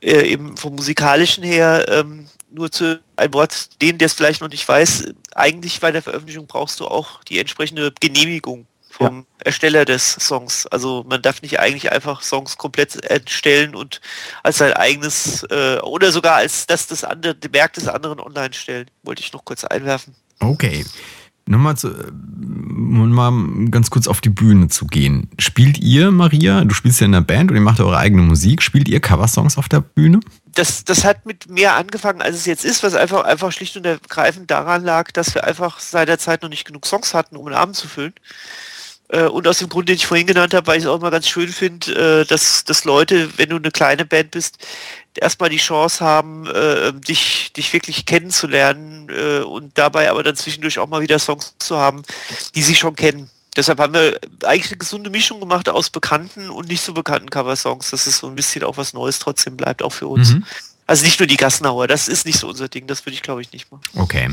äh, 0.02 0.28
eben 0.28 0.58
vom 0.58 0.76
musikalischen 0.76 1.44
her, 1.44 1.86
ähm, 1.90 2.28
nur 2.50 2.72
zu 2.72 3.00
ein 3.16 3.34
Wort, 3.34 3.82
den 3.82 3.98
der 3.98 4.08
es 4.08 4.14
vielleicht 4.14 4.42
noch 4.42 4.50
nicht 4.50 4.68
weiß, 4.68 5.14
eigentlich 5.36 5.80
bei 5.82 5.92
der 5.92 6.02
Veröffentlichung 6.02 6.48
brauchst 6.48 6.80
du 6.80 6.88
auch 6.88 7.24
die 7.24 7.40
entsprechende 7.40 7.94
Genehmigung 8.00 8.66
vom 8.94 9.26
ja. 9.40 9.46
Ersteller 9.46 9.86
des 9.86 10.14
Songs. 10.20 10.68
Also 10.68 11.04
man 11.10 11.22
darf 11.22 11.42
nicht 11.42 11.60
eigentlich 11.60 11.92
einfach 11.92 12.22
Songs 12.22 12.58
komplett 12.58 12.96
erstellen 13.04 13.76
und 13.76 14.02
als 14.44 14.60
sein 14.60 14.74
eigenes 14.74 15.44
äh, 15.50 15.80
oder 15.80 16.12
sogar 16.12 16.36
als 16.36 16.68
das 16.68 16.88
des 16.88 17.04
anderen, 17.04 17.38
Werk 17.52 17.74
des 17.74 17.88
anderen 17.88 18.20
online 18.20 18.54
stellen. 18.54 18.86
Wollte 19.02 19.24
ich 19.24 19.34
noch 19.34 19.46
kurz 19.46 19.64
einwerfen. 19.64 20.16
Okay. 20.40 20.86
Nochmal 21.46 21.76
zu, 21.76 21.90
äh, 21.90 22.12
mal 22.12 23.70
ganz 23.70 23.90
kurz 23.90 24.08
auf 24.08 24.22
die 24.22 24.30
Bühne 24.30 24.70
zu 24.70 24.86
gehen. 24.86 25.30
Spielt 25.40 25.78
ihr, 25.80 26.12
Maria, 26.12 26.64
du 26.64 26.74
spielst 26.74 27.02
ja 27.02 27.06
in 27.06 27.12
der 27.12 27.22
Band 27.22 27.50
und 27.50 27.58
ihr 27.58 27.62
macht 27.62 27.82
eure 27.82 27.98
eigene 27.98 28.22
Musik, 28.22 28.62
spielt 28.62 28.88
ihr 28.88 29.02
Coversongs 29.02 29.58
auf 29.58 29.68
der 29.68 29.82
Bühne? 29.82 30.20
Das, 30.54 30.86
das 30.86 31.04
hat 31.04 31.26
mit 31.26 31.50
mehr 31.50 31.76
angefangen, 31.76 32.22
als 32.22 32.36
es 32.36 32.46
jetzt 32.46 32.64
ist, 32.64 32.84
was 32.84 32.94
einfach, 32.94 33.24
einfach 33.24 33.52
schlicht 33.52 33.76
und 33.76 33.86
ergreifend 33.86 34.52
daran 34.52 34.86
lag, 34.86 35.12
dass 35.12 35.34
wir 35.34 35.44
einfach 35.44 35.80
seit 35.80 36.08
der 36.08 36.20
Zeit 36.20 36.44
noch 36.44 36.50
nicht 36.50 36.64
genug 36.64 36.86
Songs 36.86 37.14
hatten, 37.14 37.36
um 37.36 37.48
einen 37.48 37.56
Abend 37.56 37.76
zu 37.76 37.88
füllen. 37.88 38.14
Äh, 39.14 39.28
und 39.28 39.48
aus 39.48 39.60
dem 39.60 39.70
Grund, 39.70 39.90
den 39.90 39.96
ich 39.96 40.08
vorhin 40.08 40.28
genannt 40.28 40.54
habe, 40.54 40.66
weil 40.68 40.78
ich 40.78 40.86
es 40.86 40.90
auch 40.90 41.00
mal 41.00 41.12
ganz 41.12 41.28
schön 41.28 41.50
finde, 41.50 42.22
äh, 42.22 42.26
dass, 42.26 42.64
dass 42.64 42.84
Leute, 42.84 43.38
wenn 43.38 43.50
du 43.50 43.58
eine 43.58 43.70
kleine 43.70 44.06
Band 44.06 44.32
bist, 44.32 44.58
erstmal 45.16 45.50
die 45.50 45.58
Chance 45.58 46.04
haben, 46.04 46.48
äh, 46.48 46.92
dich, 46.94 47.54
dich 47.54 47.72
wirklich 47.74 48.06
kennenzulernen 48.08 49.04
und 49.44 49.78
dabei 49.78 50.10
aber 50.10 50.24
dann 50.24 50.36
zwischendurch 50.36 50.80
auch 50.80 50.88
mal 50.88 51.02
wieder 51.02 51.20
Songs 51.20 51.54
zu 51.60 51.78
haben, 51.78 52.02
die 52.56 52.64
sie 52.64 52.76
schon 52.76 52.96
kennen. 52.96 53.30
Deshalb 53.56 53.80
haben 53.80 53.94
wir 53.94 54.20
eigentlich 54.44 54.72
eine 54.72 54.80
gesunde 54.80 55.10
Mischung 55.12 55.40
gemacht 55.40 55.70
aus 55.70 55.92
bekannten 55.92 56.50
und 56.50 56.68
nicht 56.70 56.82
so 56.82 56.94
bekannten 56.94 57.30
Cover-Songs, 57.30 57.92
dass 57.92 58.08
es 58.08 58.18
so 58.18 58.28
ein 58.28 58.36
bisschen 58.36 58.64
auch 58.64 58.78
was 58.78 58.94
Neues 58.94 59.20
trotzdem 59.20 59.56
bleibt, 59.56 59.84
auch 59.84 59.92
für 59.94 60.08
uns. 60.08 60.32
Mhm. 60.32 60.46
Also 60.94 61.06
nicht 61.06 61.20
nur 61.20 61.26
die 61.26 61.38
Gassenhauer, 61.38 61.88
das 61.88 62.08
ist 62.08 62.24
nicht 62.28 62.38
so 62.38 62.48
unser 62.48 62.68
Ding, 62.68 62.86
das 62.86 63.04
würde 63.04 63.16
ich 63.16 63.24
glaube 63.24 63.42
ich 63.42 63.52
nicht 63.52 63.72
machen. 63.72 63.82
Okay. 63.96 64.30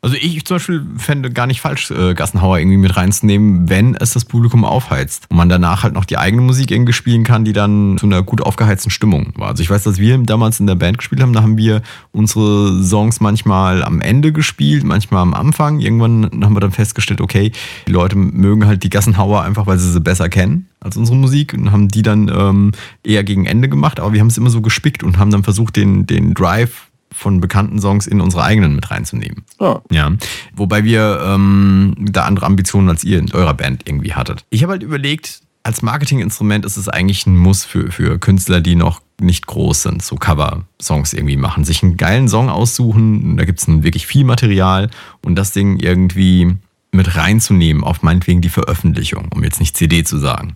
Also 0.00 0.16
ich 0.16 0.44
zum 0.44 0.56
Beispiel 0.56 0.84
fände 0.96 1.30
gar 1.30 1.46
nicht 1.46 1.60
falsch, 1.60 1.92
äh, 1.92 2.14
Gassenhauer 2.14 2.58
irgendwie 2.58 2.78
mit 2.78 2.96
reinzunehmen, 2.96 3.68
wenn 3.68 3.94
es 3.94 4.10
das 4.10 4.24
Publikum 4.24 4.64
aufheizt. 4.64 5.26
Und 5.28 5.36
man 5.36 5.48
danach 5.48 5.84
halt 5.84 5.94
noch 5.94 6.04
die 6.04 6.18
eigene 6.18 6.42
Musik 6.42 6.72
irgendwie 6.72 6.92
spielen 6.92 7.22
kann, 7.22 7.44
die 7.44 7.52
dann 7.52 7.98
zu 7.98 8.06
einer 8.06 8.24
gut 8.24 8.40
aufgeheizten 8.40 8.90
Stimmung 8.90 9.32
war. 9.36 9.50
Also 9.50 9.62
ich 9.62 9.70
weiß, 9.70 9.84
dass 9.84 9.98
wir 9.98 10.18
damals 10.18 10.58
in 10.58 10.66
der 10.66 10.74
Band 10.74 10.98
gespielt 10.98 11.22
haben, 11.22 11.32
da 11.32 11.42
haben 11.42 11.56
wir 11.56 11.82
unsere 12.10 12.82
Songs 12.82 13.20
manchmal 13.20 13.84
am 13.84 14.00
Ende 14.00 14.32
gespielt, 14.32 14.82
manchmal 14.82 15.22
am 15.22 15.34
Anfang. 15.34 15.78
Irgendwann 15.78 16.24
haben 16.42 16.56
wir 16.56 16.60
dann 16.60 16.72
festgestellt, 16.72 17.20
okay, 17.20 17.52
die 17.86 17.92
Leute 17.92 18.16
mögen 18.16 18.66
halt 18.66 18.82
die 18.82 18.90
Gassenhauer 18.90 19.42
einfach, 19.42 19.68
weil 19.68 19.78
sie 19.78 19.92
sie 19.92 20.00
besser 20.00 20.28
kennen 20.28 20.66
als 20.82 20.96
unsere 20.96 21.16
Musik 21.16 21.54
und 21.54 21.72
haben 21.72 21.88
die 21.88 22.02
dann 22.02 22.28
ähm, 22.28 22.72
eher 23.04 23.24
gegen 23.24 23.46
Ende 23.46 23.68
gemacht, 23.68 24.00
aber 24.00 24.12
wir 24.12 24.20
haben 24.20 24.28
es 24.28 24.38
immer 24.38 24.50
so 24.50 24.60
gespickt 24.60 25.02
und 25.02 25.18
haben 25.18 25.30
dann 25.30 25.44
versucht, 25.44 25.76
den, 25.76 26.06
den 26.06 26.34
Drive 26.34 26.88
von 27.12 27.40
bekannten 27.40 27.80
Songs 27.80 28.06
in 28.06 28.20
unsere 28.20 28.42
eigenen 28.42 28.74
mit 28.74 28.90
reinzunehmen. 28.90 29.44
Oh. 29.58 29.80
Ja. 29.90 30.12
Wobei 30.54 30.84
wir 30.84 31.20
ähm, 31.24 31.94
da 31.98 32.24
andere 32.24 32.46
Ambitionen 32.46 32.88
als 32.88 33.04
ihr 33.04 33.18
in 33.18 33.30
eurer 33.32 33.54
Band 33.54 33.82
irgendwie 33.86 34.14
hattet. 34.14 34.44
Ich 34.50 34.62
habe 34.62 34.72
halt 34.72 34.82
überlegt, 34.82 35.42
als 35.62 35.82
Marketinginstrument 35.82 36.64
ist 36.64 36.76
es 36.76 36.88
eigentlich 36.88 37.26
ein 37.26 37.36
Muss 37.36 37.64
für, 37.64 37.92
für 37.92 38.18
Künstler, 38.18 38.60
die 38.60 38.74
noch 38.74 39.00
nicht 39.20 39.46
groß 39.46 39.82
sind, 39.82 40.02
so 40.02 40.16
Cover-Songs 40.16 41.12
irgendwie 41.12 41.36
machen. 41.36 41.64
Sich 41.64 41.82
einen 41.82 41.96
geilen 41.96 42.28
Song 42.28 42.48
aussuchen, 42.48 43.36
da 43.36 43.44
gibt 43.44 43.60
es 43.60 43.68
wirklich 43.68 44.06
viel 44.06 44.24
Material 44.24 44.90
und 45.24 45.36
das 45.36 45.52
Ding 45.52 45.78
irgendwie 45.78 46.56
mit 46.90 47.16
reinzunehmen 47.16 47.84
auf 47.84 48.02
meinetwegen 48.02 48.40
die 48.40 48.48
Veröffentlichung, 48.48 49.28
um 49.32 49.44
jetzt 49.44 49.60
nicht 49.60 49.76
CD 49.76 50.02
zu 50.02 50.18
sagen 50.18 50.54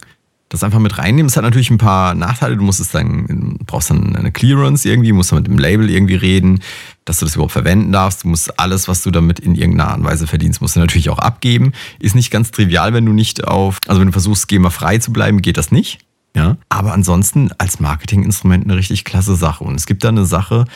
das 0.56 0.64
einfach 0.64 0.78
mit 0.78 0.98
reinnehmen. 0.98 1.28
Es 1.28 1.36
hat 1.36 1.44
natürlich 1.44 1.70
ein 1.70 1.78
paar 1.78 2.14
Nachteile. 2.14 2.56
Du 2.56 2.64
musst 2.64 2.80
es 2.80 2.90
dann, 2.90 3.58
brauchst 3.66 3.90
dann 3.90 4.16
eine 4.16 4.32
Clearance 4.32 4.88
irgendwie, 4.88 5.12
musst 5.12 5.32
dann 5.32 5.38
mit 5.38 5.46
dem 5.46 5.58
Label 5.58 5.88
irgendwie 5.88 6.14
reden, 6.14 6.60
dass 7.04 7.18
du 7.18 7.24
das 7.26 7.34
überhaupt 7.34 7.52
verwenden 7.52 7.92
darfst. 7.92 8.24
Du 8.24 8.28
musst 8.28 8.58
alles, 8.58 8.88
was 8.88 9.02
du 9.02 9.10
damit 9.10 9.38
in 9.40 9.54
irgendeiner 9.54 9.90
Art 9.90 9.98
und 9.98 10.04
Weise 10.04 10.26
verdienst, 10.26 10.60
musst 10.60 10.76
du 10.76 10.80
natürlich 10.80 11.10
auch 11.10 11.18
abgeben. 11.18 11.72
Ist 11.98 12.14
nicht 12.14 12.30
ganz 12.30 12.50
trivial, 12.50 12.92
wenn 12.94 13.06
du 13.06 13.12
nicht 13.12 13.46
auf, 13.46 13.78
also 13.86 14.00
wenn 14.00 14.08
du 14.08 14.12
versuchst, 14.12 14.48
GEMA 14.48 14.70
frei 14.70 14.98
zu 14.98 15.12
bleiben, 15.12 15.42
geht 15.42 15.56
das 15.56 15.70
nicht. 15.70 15.98
Ja, 16.36 16.58
aber 16.68 16.92
ansonsten 16.92 17.50
als 17.56 17.80
Marketinginstrument 17.80 18.64
eine 18.64 18.76
richtig 18.76 19.04
klasse 19.04 19.36
Sache. 19.36 19.64
Und 19.64 19.74
es 19.74 19.86
gibt 19.86 20.04
da 20.04 20.10
eine 20.10 20.26
Sache, 20.26 20.66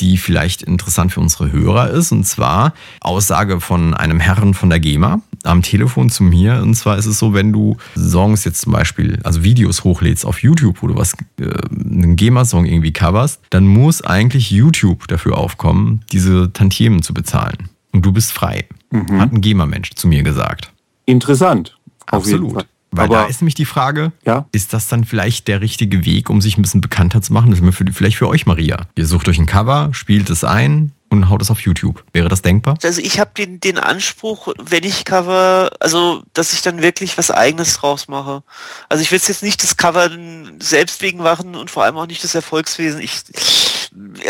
die 0.00 0.16
vielleicht 0.16 0.62
interessant 0.62 1.12
für 1.12 1.20
unsere 1.20 1.50
Hörer 1.52 1.90
ist. 1.90 2.12
Und 2.12 2.24
zwar 2.24 2.74
Aussage 3.00 3.60
von 3.60 3.94
einem 3.94 4.20
Herrn 4.20 4.54
von 4.54 4.70
der 4.70 4.80
GEMA 4.80 5.20
am 5.44 5.62
Telefon 5.62 6.10
zu 6.10 6.22
mir. 6.22 6.60
Und 6.62 6.74
zwar 6.74 6.98
ist 6.98 7.06
es 7.06 7.18
so, 7.18 7.34
wenn 7.34 7.52
du 7.52 7.76
Songs 7.96 8.44
jetzt 8.44 8.62
zum 8.62 8.72
Beispiel, 8.72 9.18
also 9.24 9.42
Videos 9.42 9.84
hochlädst 9.84 10.24
auf 10.24 10.42
YouTube, 10.42 10.82
wo 10.82 10.86
du 10.86 10.96
was, 10.96 11.14
äh, 11.40 11.44
einen 11.70 12.16
GEMA-Song 12.16 12.64
irgendwie 12.66 12.92
coverst, 12.92 13.40
dann 13.50 13.66
muss 13.66 14.02
eigentlich 14.02 14.50
YouTube 14.50 15.08
dafür 15.08 15.38
aufkommen, 15.38 16.02
diese 16.12 16.52
Tantiemen 16.52 17.02
zu 17.02 17.14
bezahlen. 17.14 17.68
Und 17.92 18.04
du 18.04 18.12
bist 18.12 18.32
frei. 18.32 18.66
Mhm. 18.90 19.20
Hat 19.20 19.32
ein 19.32 19.40
GEMA-Mensch 19.40 19.90
zu 19.94 20.08
mir 20.08 20.22
gesagt. 20.22 20.72
Interessant. 21.06 21.76
Absolut. 22.06 22.66
Weil 22.90 23.06
Aber, 23.06 23.14
da 23.16 23.24
ist 23.26 23.40
nämlich 23.40 23.54
die 23.54 23.64
Frage, 23.64 24.12
ja? 24.24 24.46
ist 24.52 24.72
das 24.72 24.88
dann 24.88 25.04
vielleicht 25.04 25.48
der 25.48 25.60
richtige 25.60 26.04
Weg, 26.04 26.30
um 26.30 26.40
sich 26.40 26.56
ein 26.56 26.62
bisschen 26.62 26.80
bekannter 26.80 27.20
zu 27.20 27.32
machen? 27.32 27.50
Das 27.50 27.60
ist 27.60 27.76
für, 27.76 27.84
vielleicht 27.92 28.16
für 28.16 28.28
euch, 28.28 28.46
Maria. 28.46 28.86
Ihr 28.96 29.06
sucht 29.06 29.28
euch 29.28 29.38
ein 29.38 29.46
Cover, 29.46 29.90
spielt 29.92 30.30
es 30.30 30.44
ein 30.44 30.92
und 31.10 31.28
haut 31.28 31.42
es 31.42 31.50
auf 31.50 31.60
YouTube. 31.60 32.04
Wäre 32.12 32.28
das 32.28 32.42
denkbar? 32.42 32.78
Also 32.82 33.00
ich 33.00 33.18
habe 33.20 33.30
den, 33.36 33.60
den 33.60 33.78
Anspruch, 33.78 34.48
wenn 34.58 34.84
ich 34.84 35.04
Cover, 35.04 35.70
also 35.80 36.22
dass 36.32 36.52
ich 36.52 36.62
dann 36.62 36.82
wirklich 36.82 37.18
was 37.18 37.30
eigenes 37.30 37.74
draus 37.74 38.08
mache. 38.08 38.42
Also 38.88 39.02
ich 39.02 39.10
will 39.10 39.18
jetzt 39.18 39.42
nicht 39.42 39.62
das 39.62 39.76
Cover 39.76 40.10
selbst 40.58 41.02
wegen 41.02 41.18
machen 41.18 41.54
und 41.56 41.70
vor 41.70 41.84
allem 41.84 41.96
auch 41.96 42.06
nicht 42.06 42.24
das 42.24 42.34
Erfolgswesen. 42.34 43.00
Ich, 43.00 43.22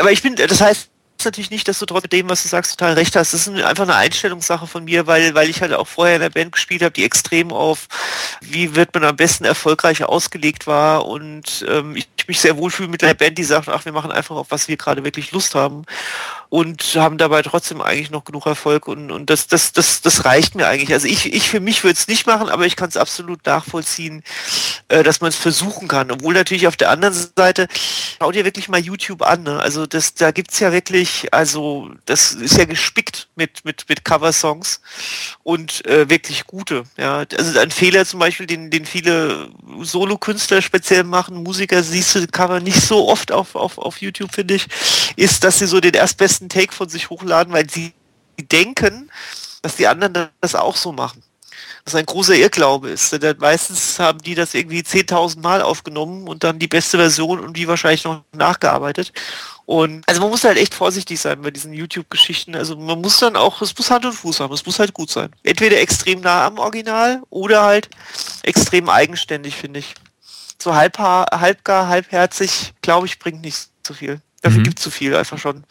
aber 0.00 0.12
ich 0.12 0.22
bin, 0.22 0.36
das 0.36 0.60
heißt, 0.60 0.90
natürlich 1.24 1.50
nicht, 1.50 1.68
dass 1.68 1.78
du 1.78 1.86
trotz 1.86 2.08
dem, 2.08 2.28
was 2.28 2.42
du 2.42 2.48
sagst, 2.48 2.78
total 2.78 2.94
recht 2.94 3.16
hast. 3.16 3.34
Das 3.34 3.46
ist 3.46 3.62
einfach 3.62 3.84
eine 3.84 3.96
Einstellungssache 3.96 4.66
von 4.66 4.84
mir, 4.84 5.06
weil, 5.06 5.34
weil 5.34 5.48
ich 5.48 5.60
halt 5.60 5.72
auch 5.72 5.86
vorher 5.86 6.16
in 6.16 6.22
der 6.22 6.30
Band 6.30 6.52
gespielt 6.52 6.82
habe, 6.82 6.92
die 6.92 7.04
extrem 7.04 7.52
auf, 7.52 7.88
wie 8.40 8.74
wird 8.74 8.94
man 8.94 9.04
am 9.04 9.16
besten 9.16 9.44
erfolgreich 9.44 10.04
ausgelegt 10.04 10.66
war 10.66 11.06
und 11.06 11.64
ähm, 11.68 11.96
ich 11.96 12.08
mich 12.28 12.40
sehr 12.40 12.58
wohlfühle 12.58 12.88
mit 12.88 13.02
der 13.02 13.14
Band, 13.14 13.38
die 13.38 13.44
sagt, 13.44 13.68
ach, 13.68 13.84
wir 13.84 13.92
machen 13.92 14.12
einfach 14.12 14.36
auf 14.36 14.50
was 14.50 14.68
wir 14.68 14.76
gerade 14.76 15.02
wirklich 15.02 15.32
Lust 15.32 15.54
haben 15.54 15.84
und 16.50 16.82
haben 16.96 17.18
dabei 17.18 17.42
trotzdem 17.42 17.82
eigentlich 17.82 18.10
noch 18.10 18.24
genug 18.24 18.46
Erfolg 18.46 18.88
und, 18.88 19.10
und 19.10 19.28
das, 19.28 19.46
das, 19.48 19.72
das, 19.72 20.00
das 20.00 20.24
reicht 20.24 20.54
mir 20.54 20.66
eigentlich. 20.66 20.92
Also 20.92 21.06
ich, 21.06 21.32
ich 21.32 21.48
für 21.48 21.60
mich 21.60 21.84
würde 21.84 21.98
es 21.98 22.08
nicht 22.08 22.26
machen, 22.26 22.48
aber 22.48 22.64
ich 22.64 22.76
kann 22.76 22.88
es 22.88 22.96
absolut 22.96 23.44
nachvollziehen, 23.44 24.22
äh, 24.88 25.02
dass 25.02 25.20
man 25.20 25.28
es 25.28 25.36
versuchen 25.36 25.88
kann. 25.88 26.10
Obwohl 26.10 26.32
natürlich 26.32 26.66
auf 26.66 26.76
der 26.76 26.90
anderen 26.90 27.14
Seite, 27.14 27.68
schau 28.18 28.32
dir 28.32 28.44
wirklich 28.44 28.68
mal 28.68 28.80
YouTube 28.80 29.22
an. 29.22 29.42
Ne? 29.42 29.60
Also 29.60 29.86
das, 29.86 30.14
da 30.14 30.30
gibt's 30.30 30.58
ja 30.60 30.72
wirklich, 30.72 31.32
also 31.34 31.90
das 32.06 32.32
ist 32.32 32.56
ja 32.56 32.64
gespickt 32.64 33.28
mit, 33.36 33.64
mit, 33.64 33.86
mit 33.88 34.04
Cover-Songs 34.04 34.80
und 35.42 35.84
äh, 35.84 36.08
wirklich 36.08 36.46
gute. 36.46 36.84
Ja, 36.96 37.24
also 37.36 37.58
ein 37.58 37.70
Fehler 37.70 38.06
zum 38.06 38.20
Beispiel, 38.20 38.46
den, 38.46 38.70
den 38.70 38.86
viele 38.86 39.50
Solo-Künstler 39.82 40.62
speziell 40.62 41.04
machen, 41.04 41.42
Musiker 41.42 41.82
siehst 41.82 42.14
du 42.14 42.26
Cover 42.26 42.60
nicht 42.60 42.80
so 42.80 43.08
oft 43.08 43.32
auf, 43.32 43.54
auf, 43.54 43.76
auf 43.76 43.98
YouTube, 43.98 44.34
finde 44.34 44.54
ich, 44.54 44.66
ist, 45.16 45.44
dass 45.44 45.58
sie 45.58 45.66
so 45.66 45.80
den 45.80 45.94
erstbesten 45.94 46.37
besten 46.38 46.48
Take 46.48 46.72
von 46.72 46.88
sich 46.88 47.10
hochladen, 47.10 47.52
weil 47.52 47.68
sie 47.68 47.92
denken, 48.40 49.10
dass 49.62 49.76
die 49.76 49.88
anderen 49.88 50.28
das 50.40 50.54
auch 50.54 50.76
so 50.76 50.92
machen. 50.92 51.22
Was 51.84 51.96
ein 51.96 52.06
großer 52.06 52.36
Irrglaube 52.36 52.90
ist. 52.90 53.10
Denn 53.20 53.36
meistens 53.38 53.98
haben 53.98 54.20
die 54.20 54.36
das 54.36 54.54
irgendwie 54.54 54.80
10.000 54.80 55.40
Mal 55.40 55.62
aufgenommen 55.62 56.28
und 56.28 56.44
dann 56.44 56.60
die 56.60 56.68
beste 56.68 56.98
Version 56.98 57.40
und 57.40 57.56
die 57.56 57.66
wahrscheinlich 57.66 58.04
noch 58.04 58.22
nachgearbeitet. 58.32 59.12
Und 59.66 60.08
also 60.08 60.20
man 60.20 60.30
muss 60.30 60.44
halt 60.44 60.58
echt 60.58 60.74
vorsichtig 60.74 61.18
sein 61.18 61.42
bei 61.42 61.50
diesen 61.50 61.72
YouTube-Geschichten. 61.72 62.54
Also 62.54 62.76
man 62.76 63.00
muss 63.00 63.18
dann 63.18 63.34
auch, 63.34 63.60
es 63.60 63.76
muss 63.76 63.90
Hand 63.90 64.04
und 64.06 64.12
Fuß 64.12 64.40
haben, 64.40 64.54
es 64.54 64.64
muss 64.64 64.78
halt 64.78 64.94
gut 64.94 65.10
sein. 65.10 65.30
Entweder 65.42 65.80
extrem 65.80 66.20
nah 66.20 66.46
am 66.46 66.58
Original 66.58 67.22
oder 67.30 67.64
halt 67.64 67.88
extrem 68.42 68.88
eigenständig, 68.88 69.56
finde 69.56 69.80
ich. 69.80 69.94
So 70.62 70.74
halb, 70.74 70.98
halbgar, 70.98 71.88
halbherzig, 71.88 72.74
glaube 72.82 73.06
ich, 73.06 73.18
bringt 73.18 73.42
nicht 73.42 73.68
so 73.84 73.94
viel. 73.94 74.20
Dafür 74.42 74.60
mhm. 74.60 74.64
gibt 74.64 74.78
es 74.78 74.84
zu 74.84 74.90
viel 74.90 75.16
einfach 75.16 75.38
schon. 75.38 75.64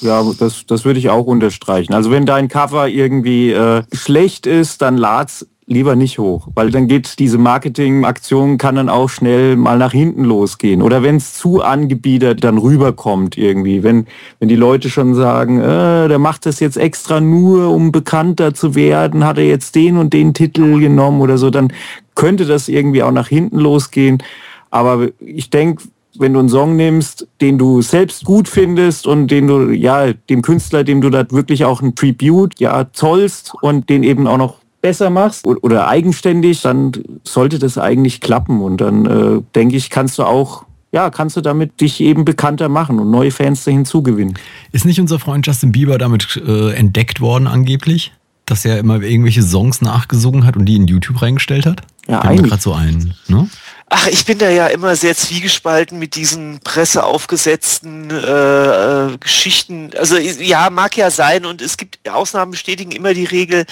Ja, 0.00 0.22
das, 0.38 0.66
das 0.66 0.84
würde 0.84 0.98
ich 0.98 1.10
auch 1.10 1.26
unterstreichen. 1.26 1.94
Also 1.94 2.10
wenn 2.10 2.26
dein 2.26 2.48
Cover 2.48 2.88
irgendwie 2.88 3.52
äh, 3.52 3.82
schlecht 3.92 4.46
ist, 4.46 4.82
dann 4.82 4.96
lad's 4.96 5.46
lieber 5.66 5.96
nicht 5.96 6.18
hoch, 6.18 6.48
weil 6.54 6.70
dann 6.70 6.88
geht 6.88 7.18
diese 7.18 7.38
Marketingaktion 7.38 8.58
kann 8.58 8.74
dann 8.74 8.88
auch 8.88 9.08
schnell 9.08 9.56
mal 9.56 9.78
nach 9.78 9.92
hinten 9.92 10.24
losgehen. 10.24 10.82
Oder 10.82 11.02
wenn 11.02 11.16
es 11.16 11.34
zu 11.34 11.62
angebiedert 11.62 12.44
dann 12.44 12.58
rüberkommt 12.58 13.38
irgendwie, 13.38 13.82
wenn 13.82 14.06
wenn 14.40 14.48
die 14.48 14.56
Leute 14.56 14.90
schon 14.90 15.14
sagen, 15.14 15.60
äh, 15.60 16.08
der 16.08 16.18
macht 16.18 16.46
das 16.46 16.60
jetzt 16.60 16.76
extra 16.76 17.20
nur, 17.20 17.70
um 17.70 17.92
bekannter 17.92 18.52
zu 18.52 18.74
werden, 18.74 19.24
hat 19.24 19.38
er 19.38 19.46
jetzt 19.46 19.74
den 19.74 19.96
und 19.96 20.12
den 20.12 20.34
Titel 20.34 20.80
genommen 20.80 21.20
oder 21.20 21.38
so, 21.38 21.50
dann 21.50 21.72
könnte 22.14 22.44
das 22.44 22.68
irgendwie 22.68 23.02
auch 23.02 23.12
nach 23.12 23.28
hinten 23.28 23.58
losgehen. 23.58 24.22
Aber 24.70 25.08
ich 25.18 25.50
denke, 25.50 25.84
wenn 26.18 26.32
du 26.32 26.40
einen 26.40 26.48
Song 26.48 26.76
nimmst, 26.76 27.26
den 27.40 27.58
du 27.58 27.82
selbst 27.82 28.24
gut 28.24 28.48
findest 28.48 29.06
und 29.06 29.28
den 29.28 29.46
du, 29.46 29.70
ja, 29.70 30.12
dem 30.12 30.42
Künstler, 30.42 30.84
dem 30.84 31.00
du 31.00 31.10
da 31.10 31.24
wirklich 31.30 31.64
auch 31.64 31.82
ein 31.82 31.94
Tribute, 31.94 32.58
ja, 32.60 32.86
zollst 32.92 33.52
und 33.60 33.88
den 33.88 34.02
eben 34.02 34.26
auch 34.26 34.38
noch 34.38 34.56
besser 34.80 35.08
machst 35.08 35.46
oder 35.46 35.88
eigenständig, 35.88 36.60
dann 36.60 36.92
sollte 37.24 37.58
das 37.58 37.78
eigentlich 37.78 38.20
klappen 38.20 38.60
und 38.60 38.82
dann 38.82 39.06
äh, 39.06 39.42
denke 39.54 39.76
ich, 39.76 39.88
kannst 39.88 40.18
du 40.18 40.24
auch 40.24 40.66
ja, 40.92 41.10
kannst 41.10 41.36
du 41.36 41.40
damit 41.40 41.80
dich 41.80 42.00
eben 42.00 42.24
bekannter 42.24 42.68
machen 42.68 43.00
und 43.00 43.10
neue 43.10 43.32
Fans 43.32 43.64
hinzugewinnen. 43.64 44.38
Ist 44.70 44.84
nicht 44.84 45.00
unser 45.00 45.18
Freund 45.18 45.44
Justin 45.44 45.72
Bieber 45.72 45.98
damit 45.98 46.40
äh, 46.46 46.72
entdeckt 46.74 47.20
worden 47.20 47.48
angeblich? 47.48 48.12
Dass 48.46 48.64
er 48.64 48.78
immer 48.78 49.02
irgendwelche 49.02 49.42
Songs 49.42 49.80
nachgesungen 49.80 50.46
hat 50.46 50.56
und 50.56 50.66
die 50.66 50.76
in 50.76 50.86
YouTube 50.86 51.20
reingestellt 51.20 51.66
hat? 51.66 51.80
Ja, 52.06 52.20
gerade 52.20 52.60
so 52.60 52.72
einen, 52.74 53.14
ne? 53.28 53.48
Ach, 53.96 54.08
ich 54.08 54.24
bin 54.24 54.38
da 54.38 54.48
ja 54.48 54.66
immer 54.68 54.96
sehr 54.96 55.14
zwiegespalten 55.14 55.98
mit 56.00 56.16
diesen 56.16 56.58
presseaufgesetzten 56.60 58.10
äh, 58.10 59.12
äh, 59.12 59.18
Geschichten. 59.18 59.90
Also 59.96 60.16
ja, 60.16 60.68
mag 60.70 60.96
ja 60.96 61.10
sein 61.10 61.44
und 61.46 61.62
es 61.62 61.76
gibt 61.76 62.08
Ausnahmen 62.08 62.50
bestätigen 62.50 62.90
immer 62.90 63.14
die 63.14 63.26
Regel, 63.26 63.66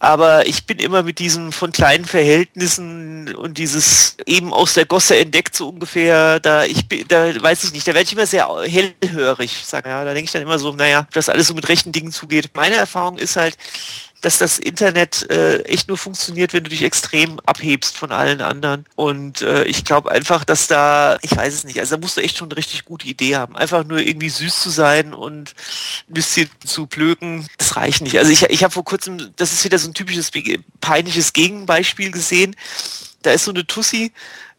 aber 0.00 0.46
ich 0.46 0.66
bin 0.66 0.78
immer 0.78 1.04
mit 1.04 1.20
diesen 1.20 1.52
von 1.52 1.70
kleinen 1.72 2.04
Verhältnissen 2.06 3.32
und 3.36 3.58
dieses 3.58 4.16
eben 4.26 4.52
aus 4.52 4.74
der 4.74 4.86
Gosse 4.86 5.16
entdeckt 5.18 5.54
so 5.54 5.68
ungefähr, 5.68 6.40
da 6.40 6.64
ich 6.64 6.88
bin, 6.88 7.06
da 7.06 7.40
weiß 7.40 7.62
ich 7.62 7.72
nicht, 7.72 7.86
da 7.86 7.94
werde 7.94 8.06
ich 8.06 8.12
immer 8.12 8.26
sehr 8.26 8.48
hellhörig, 8.64 9.62
sag 9.64 9.86
ja, 9.86 10.04
da 10.04 10.14
denke 10.14 10.24
ich 10.24 10.32
dann 10.32 10.42
immer 10.42 10.58
so, 10.58 10.72
naja, 10.72 11.06
dass 11.12 11.28
alles 11.28 11.46
so 11.46 11.54
mit 11.54 11.68
rechten 11.68 11.92
Dingen 11.92 12.10
zugeht. 12.10 12.50
Meine 12.54 12.74
Erfahrung 12.74 13.18
ist 13.18 13.36
halt, 13.36 13.56
dass 14.20 14.38
das 14.38 14.58
Internet 14.58 15.28
äh, 15.30 15.60
echt 15.62 15.88
nur 15.88 15.96
funktioniert, 15.96 16.52
wenn 16.52 16.64
du 16.64 16.70
dich 16.70 16.82
extrem 16.82 17.40
abhebst 17.40 17.96
von 17.96 18.12
allen 18.12 18.40
anderen. 18.40 18.84
Und 18.96 19.42
äh, 19.42 19.64
ich 19.64 19.84
glaube 19.84 20.10
einfach, 20.10 20.44
dass 20.44 20.66
da, 20.66 21.18
ich 21.22 21.36
weiß 21.36 21.54
es 21.54 21.64
nicht, 21.64 21.78
also 21.80 21.96
da 21.96 22.00
musst 22.00 22.16
du 22.16 22.20
echt 22.20 22.36
schon 22.36 22.48
eine 22.48 22.56
richtig 22.56 22.84
gute 22.84 23.06
Idee 23.06 23.36
haben. 23.36 23.56
Einfach 23.56 23.84
nur 23.84 23.98
irgendwie 23.98 24.28
süß 24.28 24.60
zu 24.60 24.70
sein 24.70 25.14
und 25.14 25.54
ein 26.08 26.14
bisschen 26.14 26.50
zu 26.64 26.86
plöken, 26.86 27.48
das 27.58 27.76
reicht 27.76 28.02
nicht. 28.02 28.18
Also 28.18 28.30
ich, 28.30 28.42
ich 28.42 28.62
habe 28.62 28.72
vor 28.72 28.84
kurzem, 28.84 29.30
das 29.36 29.52
ist 29.52 29.64
wieder 29.64 29.78
so 29.78 29.88
ein 29.88 29.94
typisches 29.94 30.30
peinliches 30.80 31.32
Gegenbeispiel 31.32 32.10
gesehen. 32.10 32.56
Da 33.22 33.32
ist 33.32 33.44
so 33.44 33.50
eine 33.50 33.66
Tussi, 33.66 34.12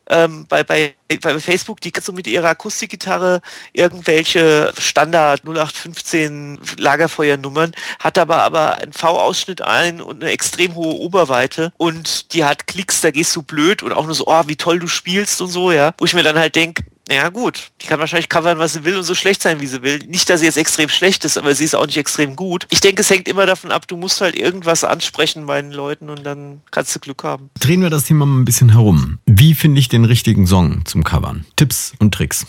ähm, 0.10 0.46
bei, 0.48 0.64
bei, 0.64 0.96
bei 1.22 1.40
Facebook, 1.40 1.82
die 1.82 1.92
so 2.02 2.12
mit 2.12 2.28
ihrer 2.28 2.50
Akustikgitarre 2.50 3.42
irgendwelche 3.74 4.74
Standard 4.78 5.44
0815 5.46 6.60
Lagerfeuernummern, 6.78 7.74
hat 8.00 8.18
aber 8.18 8.44
aber 8.44 8.76
einen 8.76 8.94
V-Ausschnitt 8.94 9.62
ein 9.62 10.02
und 10.02 10.24
eine 10.24 10.32
extrem 10.32 10.76
hohe 10.76 10.96
Oberweite 10.96 11.72
und 11.78 12.34
die 12.34 12.44
hat 12.44 12.68
Klicks, 12.68 13.02
da 13.02 13.12
gehst 13.12 13.36
du 13.36 13.44
blöd 13.44 13.84
und 13.84 13.94
auch 13.94 14.06
nur 14.06 14.16
so, 14.16 14.28
oh, 14.28 14.44
wie 14.48 14.56
toll 14.56 14.80
du 14.80 14.88
spielst 14.88 15.42
und 15.42 15.50
so, 15.50 15.72
ja. 15.72 15.94
Wo 15.98 16.06
ich 16.06 16.14
mir 16.14 16.24
dann 16.24 16.38
halt 16.38 16.56
denke, 16.56 16.84
ja 17.10 17.30
gut, 17.30 17.72
die 17.82 17.88
kann 17.88 18.00
wahrscheinlich 18.00 18.30
covern, 18.30 18.60
was 18.60 18.74
sie 18.74 18.84
will 18.84 18.96
und 18.96 19.04
so 19.04 19.16
schlecht 19.16 19.42
sein, 19.42 19.60
wie 19.60 19.68
sie 19.68 19.82
will. 19.82 20.00
Nicht, 20.08 20.30
dass 20.30 20.42
sie 20.42 20.46
jetzt 20.46 20.58
extrem 20.58 20.88
schlecht 20.88 21.26
ist, 21.26 21.38
aber 21.38 21.56
sie 21.56 21.66
ist 21.66 21.76
auch 21.76 21.86
nicht 21.86 21.98
extrem 21.98 22.36
gut. 22.36 22.68
Ich 22.70 22.80
denke, 22.80 23.02
es 23.02 23.10
hängt 23.10 23.28
immer 23.28 23.46
davon 23.46 23.72
ab, 23.72 23.88
du 23.88 23.98
musst 23.98 24.22
halt 24.22 24.36
irgendwas 24.36 24.84
ansprechen 24.84 25.46
bei 25.46 25.62
den 25.62 25.72
Leuten 25.72 26.10
und 26.10 26.24
dann 26.24 26.62
kannst 26.70 26.96
du 26.96 27.00
Glück 27.00 27.24
haben. 27.24 27.50
Drehen 27.60 27.82
wir 27.82 27.90
das 27.90 28.06
Thema 28.06 28.26
mal 28.26 28.40
ein 28.40 28.46
bisschen 28.46 28.70
herum. 28.70 29.20
Wie 29.26 29.56
finde 29.56 29.80
ich 29.80 29.90
den 29.90 30.06
richtigen 30.06 30.46
Song 30.46 30.86
zum 30.86 31.04
Covern? 31.04 31.46
Tipps 31.56 31.94
und 32.00 32.14
Tricks. 32.14 32.46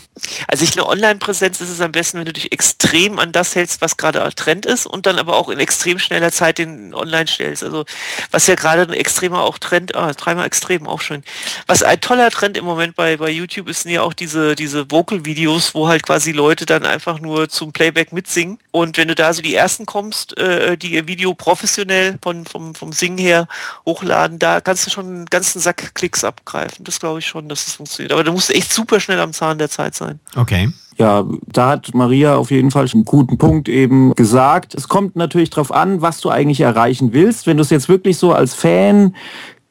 Also 0.47 0.63
ich 0.63 0.73
eine 0.73 0.87
Online-Präsenz 0.87 1.59
ist 1.59 1.69
es 1.69 1.81
am 1.81 1.91
besten, 1.91 2.19
wenn 2.19 2.25
du 2.25 2.33
dich 2.33 2.51
extrem 2.51 3.19
an 3.19 3.31
das 3.31 3.55
hältst, 3.55 3.81
was 3.81 3.97
gerade 3.97 4.23
Trend 4.35 4.65
ist 4.65 4.85
und 4.85 5.05
dann 5.05 5.17
aber 5.17 5.35
auch 5.35 5.49
in 5.49 5.59
extrem 5.59 5.99
schneller 5.99 6.31
Zeit 6.31 6.59
den 6.59 6.93
online 6.93 7.27
stellst. 7.27 7.63
Also 7.63 7.85
was 8.31 8.47
ja 8.47 8.55
gerade 8.55 8.83
ein 8.83 8.93
extremer 8.93 9.41
auch 9.41 9.57
Trend, 9.57 9.95
ah, 9.95 10.13
dreimal 10.13 10.45
extrem 10.45 10.87
auch 10.87 11.01
schön. 11.01 11.23
Was 11.67 11.83
ein 11.83 11.99
toller 12.01 12.29
Trend 12.29 12.57
im 12.57 12.65
Moment 12.65 12.95
bei, 12.95 13.17
bei 13.17 13.29
YouTube 13.29 13.67
ist, 13.67 13.83
sind 13.83 13.91
ja 13.91 14.03
auch 14.03 14.13
diese 14.13 14.42
diese, 14.55 14.91
Vocal-Videos, 14.91 15.73
wo 15.73 15.87
halt 15.87 16.03
quasi 16.03 16.31
Leute 16.31 16.65
dann 16.65 16.85
einfach 16.85 17.19
nur 17.19 17.49
zum 17.49 17.71
Playback 17.71 18.11
mitsingen. 18.11 18.59
Und 18.71 18.97
wenn 18.97 19.07
du 19.07 19.15
da 19.15 19.33
so 19.33 19.41
die 19.41 19.55
ersten 19.55 19.85
kommst, 19.85 20.37
äh, 20.37 20.77
die 20.77 20.93
ihr 20.93 21.07
Video 21.07 21.33
professionell 21.33 22.17
von, 22.21 22.45
vom, 22.45 22.75
vom 22.75 22.91
Singen 22.91 23.17
her 23.17 23.47
hochladen, 23.85 24.39
da 24.39 24.61
kannst 24.61 24.85
du 24.85 24.91
schon 24.91 25.05
einen 25.05 25.25
ganzen 25.25 25.59
Sack 25.59 25.95
Klicks 25.95 26.23
abgreifen. 26.23 26.83
Das 26.85 26.99
glaube 26.99 27.19
ich 27.19 27.25
schon, 27.25 27.49
dass 27.49 27.67
es 27.67 27.73
funktioniert. 27.75 28.11
Aber 28.11 28.23
du 28.23 28.31
musst 28.31 28.49
echt 28.49 28.71
super 28.71 28.99
schnell 28.99 29.19
am 29.19 29.33
Zahn 29.33 29.57
der 29.57 29.69
Zeit 29.69 29.95
sein. 29.95 30.19
Okay. 30.35 30.69
Ja, 30.97 31.25
da 31.47 31.69
hat 31.69 31.93
Maria 31.95 32.35
auf 32.35 32.51
jeden 32.51 32.69
Fall 32.69 32.87
einen 32.93 33.05
guten 33.05 33.37
Punkt 33.37 33.67
eben 33.67 34.13
gesagt. 34.13 34.75
Es 34.75 34.87
kommt 34.87 35.15
natürlich 35.15 35.49
darauf 35.49 35.71
an, 35.71 36.01
was 36.01 36.19
du 36.21 36.29
eigentlich 36.29 36.61
erreichen 36.61 37.13
willst. 37.13 37.47
Wenn 37.47 37.57
du 37.57 37.63
es 37.63 37.71
jetzt 37.71 37.89
wirklich 37.89 38.17
so 38.17 38.31
als 38.31 38.53
Fan 38.53 39.15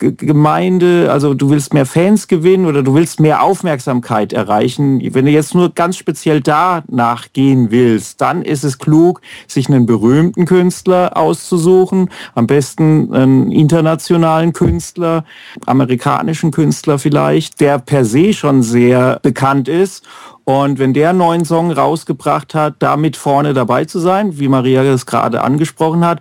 Gemeinde, 0.03 1.11
also 1.11 1.35
du 1.35 1.51
willst 1.51 1.73
mehr 1.73 1.87
Fans 1.87 2.27
gewinnen 2.27 2.67
oder 2.67 2.83
du 2.83 2.95
willst 2.95 3.21
mehr 3.21 3.43
Aufmerksamkeit 3.43 4.33
erreichen. 4.33 5.01
Wenn 5.15 5.27
du 5.27 5.31
jetzt 5.31 5.55
nur 5.55 5.71
ganz 5.71 5.97
speziell 5.97 6.41
da 6.41 6.83
nachgehen 6.89 7.71
willst, 7.71 8.21
dann 8.21 8.43
ist 8.43 8.65
es 8.65 8.79
klug, 8.79 9.21
sich 9.47 9.69
einen 9.69 9.87
berühmten 9.87 10.45
Künstler 10.45 11.17
auszusuchen, 11.17 12.11
am 12.35 12.47
besten 12.47 13.15
einen 13.15 13.53
internationalen 13.53 14.53
Künstler, 14.53 15.25
amerikanischen 15.67 16.51
Künstler 16.51 16.99
vielleicht, 16.99 17.61
der 17.61 17.79
per 17.79 18.05
se 18.05 18.33
schon 18.33 18.63
sehr 18.63 19.21
bekannt 19.23 19.69
ist 19.69 20.05
und 20.45 20.79
wenn 20.79 20.93
der 20.93 21.11
einen 21.11 21.19
neuen 21.19 21.45
Song 21.45 21.71
rausgebracht 21.71 22.55
hat, 22.55 22.75
damit 22.81 23.17
vorne 23.17 23.55
dabei 23.55 23.85
zu 23.85 24.01
sein, 24.01 24.39
wie 24.39 24.49
Maria 24.49 24.83
es 24.83 25.07
gerade 25.07 25.43
angesprochen 25.43 26.05
hat, 26.05 26.21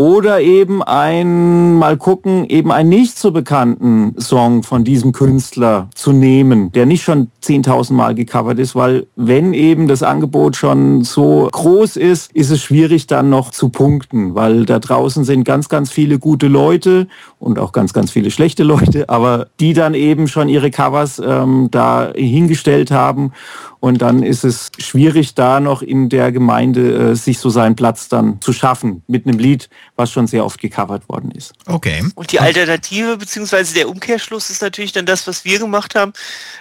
oder 0.00 0.40
eben 0.40 0.82
ein, 0.82 1.74
mal 1.74 1.98
gucken, 1.98 2.46
eben 2.46 2.72
einen 2.72 2.88
nicht 2.88 3.18
so 3.18 3.32
bekannten 3.32 4.14
Song 4.18 4.62
von 4.62 4.82
diesem 4.82 5.12
Künstler 5.12 5.90
zu 5.94 6.12
nehmen, 6.12 6.72
der 6.72 6.86
nicht 6.86 7.02
schon 7.02 7.28
10.000 7.42 7.92
Mal 7.92 8.14
gecovert 8.14 8.58
ist, 8.58 8.74
weil 8.74 9.08
wenn 9.14 9.52
eben 9.52 9.88
das 9.88 10.02
Angebot 10.02 10.56
schon 10.56 11.04
so 11.04 11.50
groß 11.52 11.98
ist, 11.98 12.32
ist 12.32 12.48
es 12.48 12.62
schwierig 12.62 13.08
dann 13.08 13.28
noch 13.28 13.50
zu 13.50 13.68
punkten, 13.68 14.34
weil 14.34 14.64
da 14.64 14.78
draußen 14.78 15.24
sind 15.24 15.44
ganz, 15.44 15.68
ganz 15.68 15.90
viele 15.90 16.18
gute 16.18 16.48
Leute 16.48 17.06
und 17.38 17.58
auch 17.58 17.72
ganz, 17.72 17.92
ganz 17.92 18.10
viele 18.10 18.30
schlechte 18.30 18.62
Leute, 18.62 19.10
aber 19.10 19.48
die 19.60 19.74
dann 19.74 19.92
eben 19.92 20.28
schon 20.28 20.48
ihre 20.48 20.70
Covers 20.70 21.20
ähm, 21.22 21.68
da 21.70 22.10
hingestellt 22.14 22.90
haben 22.90 23.32
und 23.80 24.02
dann 24.02 24.22
ist 24.22 24.44
es 24.44 24.70
schwierig, 24.78 25.34
da 25.34 25.58
noch 25.58 25.80
in 25.80 26.10
der 26.10 26.32
Gemeinde 26.32 27.12
äh, 27.12 27.16
sich 27.16 27.38
so 27.38 27.48
seinen 27.48 27.76
Platz 27.76 28.08
dann 28.08 28.40
zu 28.40 28.52
schaffen 28.52 29.02
mit 29.08 29.26
einem 29.26 29.38
Lied, 29.38 29.70
was 29.96 30.12
schon 30.12 30.26
sehr 30.26 30.44
oft 30.44 30.60
gecovert 30.60 31.08
worden 31.08 31.30
ist. 31.30 31.54
Okay. 31.66 32.04
Und 32.14 32.30
die 32.30 32.40
Alternative 32.40 33.16
beziehungsweise 33.16 33.74
der 33.74 33.88
Umkehrschluss 33.88 34.50
ist 34.50 34.60
natürlich 34.60 34.92
dann 34.92 35.06
das, 35.06 35.26
was 35.26 35.46
wir 35.46 35.58
gemacht 35.58 35.94
haben. 35.94 36.12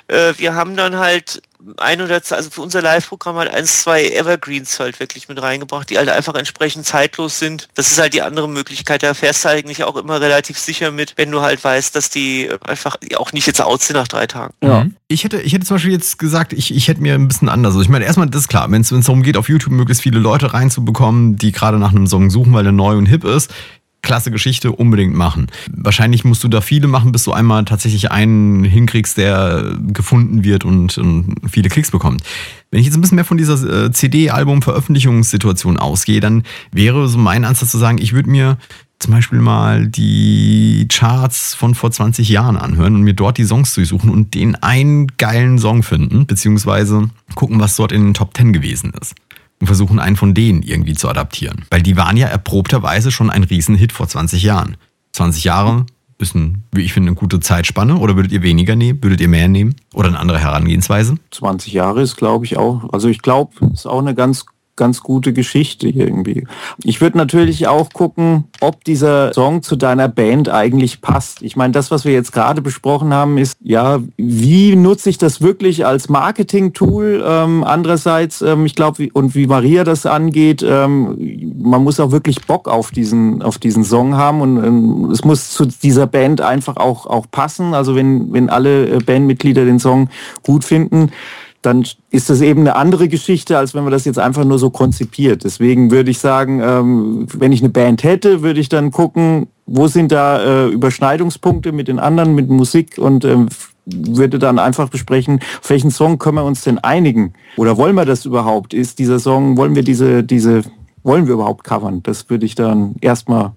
Äh, 0.07 0.33
wir 0.37 0.55
haben 0.55 0.77
dann 0.77 0.97
halt 0.97 1.41
ein 1.77 2.01
oder 2.01 2.23
zwei, 2.23 2.37
also 2.37 2.49
für 2.49 2.61
unser 2.61 2.81
Live-Programm 2.81 3.35
halt 3.35 3.53
eins, 3.53 3.81
zwei 3.81 4.05
Evergreens 4.05 4.79
halt 4.79 4.99
wirklich 4.99 5.27
mit 5.27 5.41
reingebracht, 5.41 5.89
die 5.89 5.97
halt 5.97 6.09
einfach 6.09 6.35
entsprechend 6.35 6.85
zeitlos 6.85 7.39
sind. 7.39 7.67
Das 7.75 7.91
ist 7.91 7.99
halt 7.99 8.13
die 8.13 8.21
andere 8.21 8.47
Möglichkeit. 8.47 9.03
Da 9.03 9.13
fährst 9.13 9.43
du 9.43 9.49
eigentlich 9.49 9.83
auch 9.83 9.97
immer 9.97 10.21
relativ 10.21 10.57
sicher 10.57 10.91
mit, 10.91 11.13
wenn 11.17 11.31
du 11.31 11.41
halt 11.41 11.63
weißt, 11.63 11.95
dass 11.95 12.09
die 12.09 12.49
einfach 12.61 12.95
auch 13.17 13.33
nicht 13.33 13.47
jetzt 13.47 13.61
out 13.61 13.81
sind 13.81 13.97
nach 13.97 14.07
drei 14.07 14.25
Tagen. 14.27 14.53
Ja. 14.63 14.85
Mhm. 14.85 14.95
Ich 15.07 15.23
hätte, 15.23 15.41
ich 15.41 15.53
hätte 15.53 15.65
zum 15.65 15.75
Beispiel 15.75 15.91
jetzt 15.91 16.19
gesagt, 16.19 16.53
ich, 16.53 16.73
ich 16.73 16.87
hätte 16.87 17.01
mir 17.01 17.15
ein 17.15 17.27
bisschen 17.27 17.49
anders. 17.49 17.73
Also 17.73 17.81
ich 17.81 17.89
meine, 17.89 18.05
erstmal, 18.05 18.29
das 18.29 18.41
ist 18.41 18.47
klar, 18.47 18.69
wenn 18.71 18.81
es 18.81 18.89
darum 18.89 19.23
geht, 19.23 19.37
auf 19.37 19.49
YouTube 19.49 19.73
möglichst 19.73 20.03
viele 20.03 20.19
Leute 20.19 20.53
reinzubekommen, 20.53 21.35
die 21.35 21.51
gerade 21.51 21.77
nach 21.77 21.91
einem 21.91 22.07
Song 22.07 22.29
suchen, 22.29 22.53
weil 22.53 22.63
der 22.63 22.71
neu 22.71 22.95
und 22.95 23.07
hip 23.07 23.23
ist, 23.23 23.51
klasse 24.01 24.31
Geschichte, 24.31 24.71
unbedingt 24.71 25.13
machen. 25.13 25.47
Wahrscheinlich 25.71 26.23
musst 26.23 26.43
du 26.43 26.47
da 26.47 26.61
viele 26.61 26.87
machen, 26.87 27.11
bis 27.11 27.23
du 27.23 27.33
einmal 27.33 27.65
tatsächlich 27.65 28.11
einen 28.11 28.63
hinkriegst, 28.63 29.17
der 29.17 29.77
gefunden 29.87 30.43
wird 30.43 30.65
und, 30.65 30.97
und 30.97 31.35
viele 31.49 31.69
Klicks 31.69 31.91
bekommt. 31.91 32.23
Wenn 32.71 32.79
ich 32.79 32.85
jetzt 32.85 32.95
ein 32.95 33.01
bisschen 33.01 33.15
mehr 33.15 33.25
von 33.25 33.37
dieser 33.37 33.85
äh, 33.85 33.91
CD-Album-Veröffentlichungssituation 33.91 35.77
ausgehe, 35.77 36.19
dann 36.19 36.43
wäre 36.71 37.07
so 37.07 37.17
mein 37.17 37.45
Ansatz 37.45 37.71
zu 37.71 37.77
sagen, 37.77 37.97
ich 37.99 38.13
würde 38.13 38.29
mir 38.29 38.57
zum 38.99 39.13
Beispiel 39.13 39.39
mal 39.39 39.87
die 39.87 40.85
Charts 40.89 41.55
von 41.55 41.73
vor 41.73 41.89
20 41.89 42.27
Jahren 42.27 42.57
anhören 42.57 42.95
und 42.95 43.01
mir 43.01 43.13
dort 43.13 43.37
die 43.37 43.45
Songs 43.45 43.73
durchsuchen 43.73 44.09
und 44.09 44.33
den 44.33 44.55
einen 44.55 45.07
geilen 45.17 45.57
Song 45.57 45.83
finden, 45.83 46.25
beziehungsweise 46.25 47.09
gucken, 47.35 47.59
was 47.59 47.77
dort 47.77 47.93
in 47.93 48.03
den 48.03 48.13
Top 48.13 48.35
10 48.35 48.51
gewesen 48.51 48.91
ist 48.99 49.15
und 49.59 49.67
versuchen 49.67 49.99
einen 49.99 50.15
von 50.15 50.33
denen 50.33 50.63
irgendwie 50.63 50.93
zu 50.93 51.09
adaptieren. 51.09 51.65
Weil 51.69 51.81
die 51.81 51.97
waren 51.97 52.17
ja 52.17 52.27
erprobterweise 52.27 53.11
schon 53.11 53.29
ein 53.29 53.43
Riesenhit 53.43 53.91
vor 53.91 54.07
20 54.07 54.43
Jahren. 54.43 54.77
20 55.13 55.43
Jahre 55.43 55.85
ist 56.17 56.35
ein, 56.35 56.63
wie 56.71 56.81
ich 56.81 56.93
finde, 56.93 57.09
eine 57.09 57.15
gute 57.15 57.39
Zeitspanne. 57.39 57.97
Oder 57.97 58.15
würdet 58.15 58.31
ihr 58.31 58.43
weniger 58.43 58.75
nehmen? 58.75 59.01
Würdet 59.01 59.21
ihr 59.21 59.27
mehr 59.27 59.47
nehmen? 59.47 59.75
Oder 59.93 60.09
eine 60.09 60.19
andere 60.19 60.39
Herangehensweise? 60.39 61.15
20 61.31 61.73
Jahre 61.73 62.01
ist, 62.01 62.17
glaube 62.17 62.45
ich, 62.45 62.57
auch, 62.57 62.91
also 62.93 63.07
ich 63.07 63.21
glaube, 63.21 63.53
ist 63.73 63.85
auch 63.85 63.99
eine 63.99 64.15
ganz 64.15 64.45
ganz 64.79 65.01
gute 65.01 65.33
Geschichte 65.33 65.87
irgendwie. 65.87 66.47
Ich 66.83 67.01
würde 67.01 67.17
natürlich 67.17 67.67
auch 67.67 67.91
gucken, 67.91 68.45
ob 68.61 68.83
dieser 68.85 69.33
Song 69.33 69.61
zu 69.61 69.75
deiner 69.75 70.07
Band 70.07 70.49
eigentlich 70.49 71.01
passt. 71.01 71.43
Ich 71.43 71.55
meine, 71.55 71.73
das, 71.73 71.91
was 71.91 72.05
wir 72.05 72.13
jetzt 72.13 72.31
gerade 72.31 72.61
besprochen 72.63 73.13
haben, 73.13 73.37
ist, 73.37 73.57
ja, 73.61 73.99
wie 74.17 74.75
nutze 74.75 75.09
ich 75.09 75.17
das 75.19 75.41
wirklich 75.41 75.85
als 75.85 76.09
Marketing-Tool? 76.09 77.23
Ähm, 77.23 77.63
andererseits, 77.63 78.41
ähm, 78.41 78.65
ich 78.65 78.73
glaube, 78.73 79.09
und 79.13 79.35
wie 79.35 79.45
Maria 79.45 79.83
das 79.83 80.05
angeht, 80.05 80.63
ähm, 80.67 81.53
man 81.61 81.83
muss 81.83 81.99
auch 81.99 82.11
wirklich 82.11 82.45
Bock 82.47 82.69
auf 82.69 82.91
diesen, 82.91 83.41
auf 83.41 83.57
diesen 83.57 83.83
Song 83.83 84.15
haben 84.15 84.41
und 84.41 84.63
ähm, 84.63 85.11
es 85.11 85.25
muss 85.25 85.49
zu 85.51 85.65
dieser 85.65 86.07
Band 86.07 86.39
einfach 86.39 86.77
auch, 86.77 87.05
auch 87.05 87.25
passen. 87.29 87.73
Also 87.73 87.95
wenn, 87.95 88.31
wenn 88.31 88.49
alle 88.49 88.87
äh, 88.87 88.97
Bandmitglieder 88.99 89.65
den 89.65 89.79
Song 89.79 90.09
gut 90.41 90.63
finden, 90.63 91.11
dann 91.61 91.85
ist 92.09 92.29
das 92.29 92.41
eben 92.41 92.61
eine 92.61 92.75
andere 92.75 93.09
Geschichte, 93.09 93.57
als 93.57 93.73
wenn 93.73 93.83
man 93.83 93.91
das 93.91 94.05
jetzt 94.05 94.19
einfach 94.19 94.45
nur 94.45 94.59
so 94.59 94.69
konzipiert. 94.69 95.43
Deswegen 95.43 95.91
würde 95.91 96.11
ich 96.11 96.19
sagen, 96.19 96.61
ähm, 96.61 97.27
wenn 97.33 97.51
ich 97.51 97.61
eine 97.61 97.69
Band 97.69 98.03
hätte, 98.03 98.41
würde 98.41 98.59
ich 98.59 98.69
dann 98.69 98.91
gucken, 98.91 99.47
wo 99.65 99.87
sind 99.87 100.11
da 100.11 100.41
äh, 100.41 100.67
Überschneidungspunkte 100.69 101.71
mit 101.71 101.87
den 101.87 101.99
anderen, 101.99 102.33
mit 102.33 102.49
Musik 102.49 102.97
und 102.97 103.25
ähm, 103.25 103.49
würde 103.85 104.39
dann 104.39 104.57
einfach 104.57 104.89
besprechen, 104.89 105.39
auf 105.61 105.69
welchen 105.69 105.91
Song 105.91 106.17
können 106.17 106.35
wir 106.35 106.45
uns 106.45 106.63
denn 106.63 106.79
einigen? 106.79 107.33
Oder 107.57 107.77
wollen 107.77 107.95
wir 107.95 108.05
das 108.05 108.25
überhaupt? 108.25 108.73
Ist 108.73 108.99
dieser 108.99 109.19
Song, 109.19 109.57
wollen 109.57 109.75
wir 109.75 109.83
diese, 109.83 110.23
diese, 110.23 110.61
wollen 111.03 111.27
wir 111.27 111.33
überhaupt 111.33 111.63
covern? 111.63 112.01
Das 112.03 112.29
würde 112.29 112.45
ich 112.45 112.55
dann 112.55 112.95
erstmal 113.01 113.53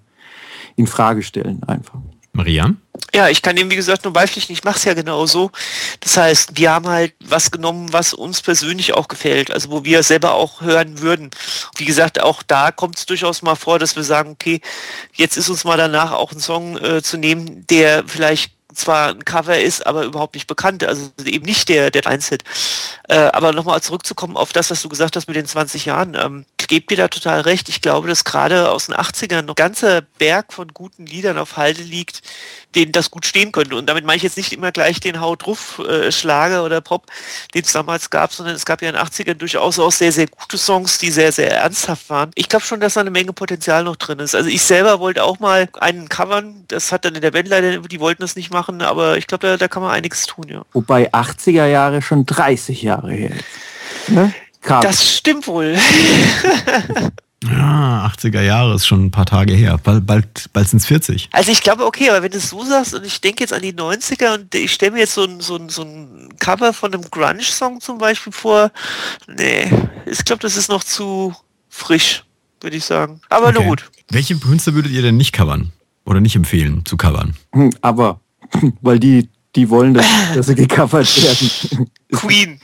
in 0.75 0.87
Frage 0.87 1.21
stellen 1.21 1.63
einfach. 1.63 1.99
Maria? 2.33 2.73
Ja, 3.13 3.29
ich 3.29 3.43
kann 3.43 3.55
dem, 3.55 3.69
wie 3.69 3.75
gesagt, 3.75 4.03
nur 4.03 4.13
beipflichten. 4.13 4.53
Ich 4.53 4.63
mache 4.63 4.77
es 4.77 4.83
ja 4.85 4.95
genauso. 4.95 5.51
Das 5.99 6.17
heißt, 6.17 6.57
wir 6.57 6.71
haben 6.71 6.87
halt 6.87 7.13
was 7.23 7.51
genommen, 7.51 7.93
was 7.93 8.13
uns 8.13 8.41
persönlich 8.41 8.93
auch 8.93 9.07
gefällt, 9.07 9.51
also 9.51 9.69
wo 9.69 9.83
wir 9.83 10.01
selber 10.01 10.33
auch 10.33 10.61
hören 10.61 10.99
würden. 10.99 11.29
Wie 11.77 11.85
gesagt, 11.85 12.19
auch 12.19 12.41
da 12.41 12.71
kommt 12.71 12.97
es 12.97 13.05
durchaus 13.05 13.43
mal 13.43 13.55
vor, 13.55 13.77
dass 13.77 13.95
wir 13.95 14.03
sagen, 14.03 14.31
okay, 14.31 14.61
jetzt 15.13 15.37
ist 15.37 15.49
uns 15.49 15.63
mal 15.63 15.77
danach 15.77 16.11
auch 16.11 16.31
ein 16.31 16.39
Song 16.39 16.77
äh, 16.77 17.03
zu 17.03 17.17
nehmen, 17.17 17.67
der 17.67 18.03
vielleicht 18.07 18.51
zwar 18.75 19.09
ein 19.09 19.25
Cover 19.25 19.59
ist, 19.59 19.85
aber 19.85 20.03
überhaupt 20.03 20.35
nicht 20.35 20.47
bekannt, 20.47 20.83
also 20.83 21.11
eben 21.25 21.45
nicht 21.45 21.69
der, 21.69 21.91
der 21.91 22.05
Einzit. 22.07 22.43
Äh, 23.07 23.15
aber 23.15 23.51
nochmal 23.51 23.81
zurückzukommen 23.81 24.37
auf 24.37 24.53
das, 24.53 24.71
was 24.71 24.81
du 24.81 24.89
gesagt 24.89 25.15
hast 25.15 25.27
mit 25.27 25.35
den 25.35 25.45
20 25.45 25.85
Jahren. 25.85 26.15
Ähm, 26.15 26.45
ich 26.63 26.69
gebe 26.69 26.85
dir 26.85 26.95
da 26.95 27.07
total 27.09 27.41
recht. 27.41 27.67
Ich 27.67 27.81
glaube, 27.81 28.07
dass 28.07 28.23
gerade 28.23 28.69
aus 28.69 28.85
den 28.85 28.95
80ern 28.95 29.41
noch 29.41 29.55
ganzer 29.55 30.01
Berg 30.01 30.53
von 30.53 30.69
guten 30.69 31.05
Liedern 31.05 31.37
auf 31.37 31.57
Halde 31.57 31.81
liegt, 31.81 32.21
denen 32.73 32.93
das 32.93 33.11
gut 33.11 33.25
stehen 33.25 33.51
könnte. 33.51 33.75
Und 33.75 33.87
damit 33.87 34.05
meine 34.05 34.15
ich 34.15 34.23
jetzt 34.23 34.37
nicht 34.37 34.53
immer 34.53 34.71
gleich 34.71 35.01
den 35.01 35.19
Haut 35.19 35.43
äh, 35.79 36.09
Schlager 36.09 36.63
oder 36.63 36.79
Pop, 36.79 37.07
den 37.53 37.63
es 37.65 37.73
damals 37.73 38.09
gab, 38.09 38.31
sondern 38.31 38.55
es 38.55 38.65
gab 38.65 38.81
ja 38.81 38.87
in 38.87 38.95
den 38.95 39.03
80ern 39.03 39.33
durchaus 39.33 39.77
auch 39.77 39.91
sehr, 39.91 40.13
sehr 40.13 40.27
gute 40.27 40.57
Songs, 40.57 40.99
die 40.99 41.11
sehr, 41.11 41.33
sehr 41.33 41.51
ernsthaft 41.51 42.09
waren. 42.09 42.31
Ich 42.35 42.47
glaube 42.47 42.63
schon, 42.63 42.79
dass 42.79 42.93
da 42.93 43.01
eine 43.01 43.11
Menge 43.11 43.33
Potenzial 43.33 43.83
noch 43.83 43.97
drin 43.97 44.19
ist. 44.19 44.33
Also 44.33 44.47
ich 44.47 44.61
selber 44.61 45.01
wollte 45.01 45.25
auch 45.25 45.39
mal 45.39 45.67
einen 45.81 46.07
covern, 46.07 46.63
das 46.69 46.93
hat 46.93 47.03
dann 47.03 47.15
in 47.15 47.21
der 47.21 47.31
Band 47.31 47.49
leider, 47.49 47.79
die 47.79 47.99
wollten 47.99 48.21
das 48.21 48.37
nicht 48.37 48.53
machen, 48.53 48.62
aber 48.69 49.17
ich 49.17 49.27
glaube, 49.27 49.47
da, 49.47 49.57
da, 49.57 49.67
kann 49.67 49.81
man 49.81 49.91
einiges 49.91 50.25
tun, 50.25 50.45
ja. 50.47 50.63
Wobei 50.73 51.11
80er 51.13 51.65
Jahre 51.65 52.01
schon 52.01 52.25
30 52.25 52.81
Jahre 52.81 53.11
her 53.11 53.31
ist. 53.31 54.09
Ne? 54.09 54.33
Das 54.61 55.17
stimmt 55.17 55.47
wohl. 55.47 55.77
Ja, 57.49 58.09
80er 58.15 58.41
Jahre 58.41 58.75
ist 58.75 58.87
schon 58.87 59.05
ein 59.05 59.11
paar 59.11 59.25
Tage 59.25 59.53
her. 59.53 59.77
Bald, 59.77 60.05
bald, 60.05 60.49
bald 60.53 60.69
sind 60.69 60.79
es 60.79 60.85
40. 60.85 61.29
Also 61.31 61.51
ich 61.51 61.61
glaube, 61.61 61.85
okay, 61.85 62.09
aber 62.09 62.23
wenn 62.23 62.31
du 62.31 62.37
es 62.37 62.49
so 62.49 62.63
sagst 62.63 62.93
und 62.93 63.05
ich 63.05 63.19
denke 63.19 63.41
jetzt 63.41 63.51
an 63.51 63.61
die 63.61 63.73
90er 63.73 64.35
und 64.35 64.55
ich 64.55 64.71
stelle 64.71 64.93
mir 64.93 64.99
jetzt 64.99 65.13
so 65.13 65.25
ein, 65.25 65.41
so, 65.41 65.57
ein, 65.57 65.69
so 65.69 65.81
ein 65.83 66.29
Cover 66.39 66.73
von 66.73 66.93
einem 66.93 67.03
Grunge-Song 67.03 67.81
zum 67.81 67.97
Beispiel 67.97 68.31
vor, 68.31 68.71
nee, 69.27 69.69
ich 70.05 70.23
glaube, 70.23 70.41
das 70.41 70.55
ist 70.55 70.69
noch 70.69 70.83
zu 70.83 71.35
frisch, 71.69 72.23
würde 72.61 72.77
ich 72.77 72.85
sagen. 72.85 73.19
Aber 73.29 73.47
okay. 73.47 73.59
nur 73.59 73.65
gut. 73.65 73.91
Welche 74.09 74.37
Künstler 74.37 74.73
würdet 74.75 74.91
ihr 74.91 75.01
denn 75.01 75.17
nicht 75.17 75.33
covern? 75.33 75.73
Oder 76.05 76.19
nicht 76.19 76.35
empfehlen 76.35 76.85
zu 76.85 76.97
covern? 76.97 77.33
Hm, 77.53 77.71
aber, 77.81 78.19
weil 78.81 78.99
die, 78.99 79.29
die 79.55 79.69
wollen, 79.69 79.93
dass, 79.93 80.05
dass 80.35 80.47
sie 80.47 80.55
gecovert 80.55 81.23
werden. 81.23 81.89
Queen. 82.11 82.59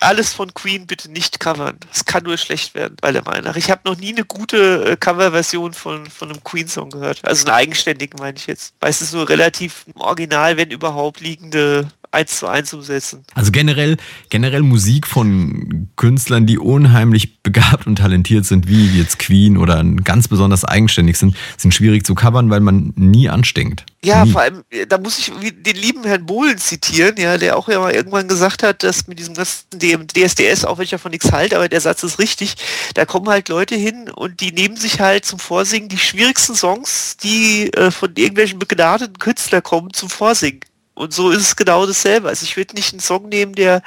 Alles 0.00 0.32
von 0.32 0.54
Queen 0.54 0.86
bitte 0.86 1.10
nicht 1.10 1.38
covern. 1.38 1.78
Es 1.92 2.04
kann 2.04 2.22
nur 2.22 2.38
schlecht 2.38 2.74
werden, 2.74 2.96
meiner 3.02 3.22
Meinung 3.22 3.44
nach. 3.44 3.56
Ich 3.56 3.70
habe 3.70 3.82
noch 3.84 3.98
nie 3.98 4.12
eine 4.12 4.24
gute 4.24 4.92
äh, 4.92 4.96
Coverversion 4.96 5.74
von, 5.74 6.06
von 6.06 6.30
einem 6.30 6.42
Queen-Song 6.42 6.90
gehört. 6.90 7.20
Also 7.24 7.46
einen 7.46 7.56
eigenständigen 7.56 8.18
meine 8.18 8.38
ich 8.38 8.46
jetzt. 8.46 8.74
Meistens 8.80 9.12
nur 9.12 9.28
relativ 9.28 9.84
original, 9.96 10.56
wenn 10.56 10.70
überhaupt, 10.70 11.20
liegende 11.20 11.88
eins 12.16 12.38
zu 12.38 12.46
eins 12.46 12.72
umsetzen. 12.72 13.24
Also 13.34 13.52
generell, 13.52 13.96
generell 14.30 14.62
Musik 14.62 15.06
von 15.06 15.88
Künstlern, 15.96 16.46
die 16.46 16.58
unheimlich 16.58 17.42
begabt 17.42 17.86
und 17.86 17.96
talentiert 17.96 18.46
sind, 18.46 18.68
wie 18.68 18.98
jetzt 18.98 19.18
Queen 19.18 19.58
oder 19.58 19.84
ganz 20.02 20.28
besonders 20.28 20.64
eigenständig 20.64 21.18
sind, 21.18 21.36
sind 21.58 21.74
schwierig 21.74 22.06
zu 22.06 22.14
covern, 22.14 22.50
weil 22.50 22.60
man 22.60 22.92
nie 22.96 23.28
anstinkt. 23.28 23.84
Ja, 24.04 24.24
nie. 24.24 24.32
vor 24.32 24.40
allem, 24.40 24.62
äh, 24.70 24.86
da 24.86 24.98
muss 24.98 25.18
ich 25.18 25.32
den 25.40 25.76
lieben 25.76 26.04
Herrn 26.04 26.26
Bohlen 26.26 26.58
zitieren, 26.58 27.16
ja, 27.18 27.38
der 27.38 27.56
auch 27.58 27.68
ja 27.68 27.78
mal 27.80 27.92
irgendwann 27.92 28.28
gesagt 28.28 28.62
hat, 28.62 28.82
dass 28.82 29.06
mit 29.08 29.18
diesem 29.18 29.34
ganzen 29.34 29.66
DSDS, 29.78 30.64
auch 30.64 30.78
wenn 30.78 30.84
ich 30.84 30.90
davon 30.90 31.10
nichts 31.10 31.32
halte, 31.32 31.56
aber 31.56 31.68
der 31.68 31.80
Satz 31.80 32.02
ist 32.02 32.18
richtig, 32.18 32.56
da 32.94 33.04
kommen 33.04 33.28
halt 33.28 33.48
Leute 33.48 33.74
hin 33.74 34.08
und 34.08 34.40
die 34.40 34.52
nehmen 34.52 34.76
sich 34.76 35.00
halt 35.00 35.24
zum 35.24 35.38
Vorsingen 35.38 35.88
die 35.88 35.98
schwierigsten 35.98 36.54
Songs, 36.54 37.16
die 37.16 37.72
äh, 37.74 37.90
von 37.90 38.12
irgendwelchen 38.16 38.58
begnadeten 38.58 39.18
Künstlern 39.18 39.62
kommen, 39.62 39.92
zum 39.92 40.08
Vorsingen. 40.08 40.60
Und 40.96 41.12
so 41.12 41.30
ist 41.30 41.42
es 41.42 41.56
genau 41.56 41.86
dasselbe. 41.86 42.28
Also 42.28 42.44
ich 42.44 42.56
würde 42.56 42.74
nicht 42.74 42.92
einen 42.92 43.00
Song 43.00 43.28
nehmen, 43.28 43.54
der, 43.54 43.82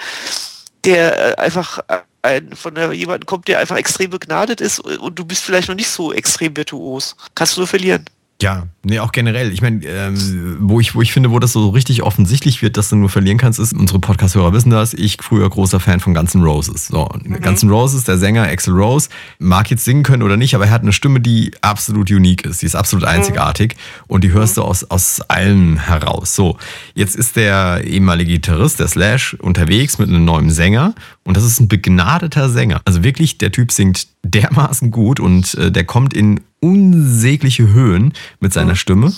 der 0.85 1.37
äh, 1.37 1.41
einfach 1.41 1.79
äh, 1.87 1.97
ein, 2.21 2.55
von 2.55 2.75
jemandem 2.93 3.25
kommt, 3.25 3.47
der 3.47 3.59
einfach 3.59 3.77
extrem 3.77 4.11
begnadet 4.11 4.61
ist 4.61 4.79
und 4.79 5.17
du 5.17 5.25
bist 5.25 5.43
vielleicht 5.43 5.69
noch 5.69 5.75
nicht 5.75 5.89
so 5.89 6.13
extrem 6.13 6.55
virtuos. 6.55 7.15
Kannst 7.33 7.55
du 7.55 7.61
nur 7.61 7.67
verlieren. 7.67 8.05
Ja, 8.41 8.67
nee, 8.83 8.99
auch 8.99 9.11
generell. 9.11 9.51
Ich 9.51 9.61
meine, 9.61 9.85
ähm, 9.85 10.57
wo, 10.61 10.79
ich, 10.79 10.95
wo 10.95 11.01
ich 11.01 11.11
finde, 11.11 11.31
wo 11.31 11.39
das 11.39 11.51
so 11.51 11.69
richtig 11.69 12.03
offensichtlich 12.03 12.61
wird, 12.61 12.77
dass 12.77 12.87
du 12.87 12.95
nur 12.95 13.09
verlieren 13.09 13.37
kannst, 13.37 13.59
ist, 13.59 13.73
unsere 13.73 13.99
Podcast-Hörer 13.99 14.53
wissen 14.53 14.69
das, 14.69 14.93
ich 14.93 15.17
früher 15.19 15.49
großer 15.49 15.81
Fan 15.81 15.99
von 15.99 16.13
Guns 16.13 16.35
N' 16.35 16.43
Roses. 16.43 16.87
So, 16.87 17.09
mhm. 17.21 17.41
Guns 17.41 17.63
N' 17.63 17.69
Roses, 17.69 18.05
der 18.05 18.17
Sänger 18.17 18.43
Axel 18.43 18.73
Rose, 18.73 19.09
mag 19.39 19.69
jetzt 19.69 19.83
singen 19.83 20.03
können 20.03 20.23
oder 20.23 20.37
nicht, 20.37 20.55
aber 20.55 20.67
er 20.67 20.71
hat 20.71 20.83
eine 20.83 20.93
Stimme, 20.93 21.19
die 21.19 21.51
absolut 21.59 22.09
unique 22.11 22.45
ist. 22.45 22.61
Die 22.61 22.65
ist 22.65 22.75
absolut 22.75 23.03
mhm. 23.03 23.09
einzigartig 23.11 23.75
mhm. 23.75 24.03
und 24.07 24.23
die 24.23 24.31
hörst 24.31 24.55
du 24.55 24.61
aus, 24.61 24.85
aus 24.85 25.19
allen 25.27 25.75
heraus. 25.75 26.33
So, 26.33 26.57
jetzt 26.93 27.17
ist 27.17 27.35
der 27.35 27.83
ehemalige 27.83 28.31
Gitarrist, 28.31 28.79
der 28.79 28.87
Slash, 28.87 29.33
unterwegs 29.33 29.99
mit 29.99 30.07
einem 30.07 30.23
neuen 30.23 30.49
Sänger 30.49 30.95
und 31.25 31.35
das 31.35 31.43
ist 31.43 31.59
ein 31.59 31.67
begnadeter 31.67 32.49
Sänger. 32.49 32.79
Also 32.85 33.03
wirklich, 33.03 33.37
der 33.37 33.51
Typ 33.51 33.73
singt 33.73 34.07
dermaßen 34.23 34.91
gut 34.91 35.19
und 35.19 35.55
äh, 35.55 35.71
der 35.71 35.83
kommt 35.83 36.13
in 36.13 36.39
unsägliche 36.59 37.67
Höhen 37.67 38.13
mit 38.39 38.53
seiner 38.53 38.75
Stimme. 38.75 39.13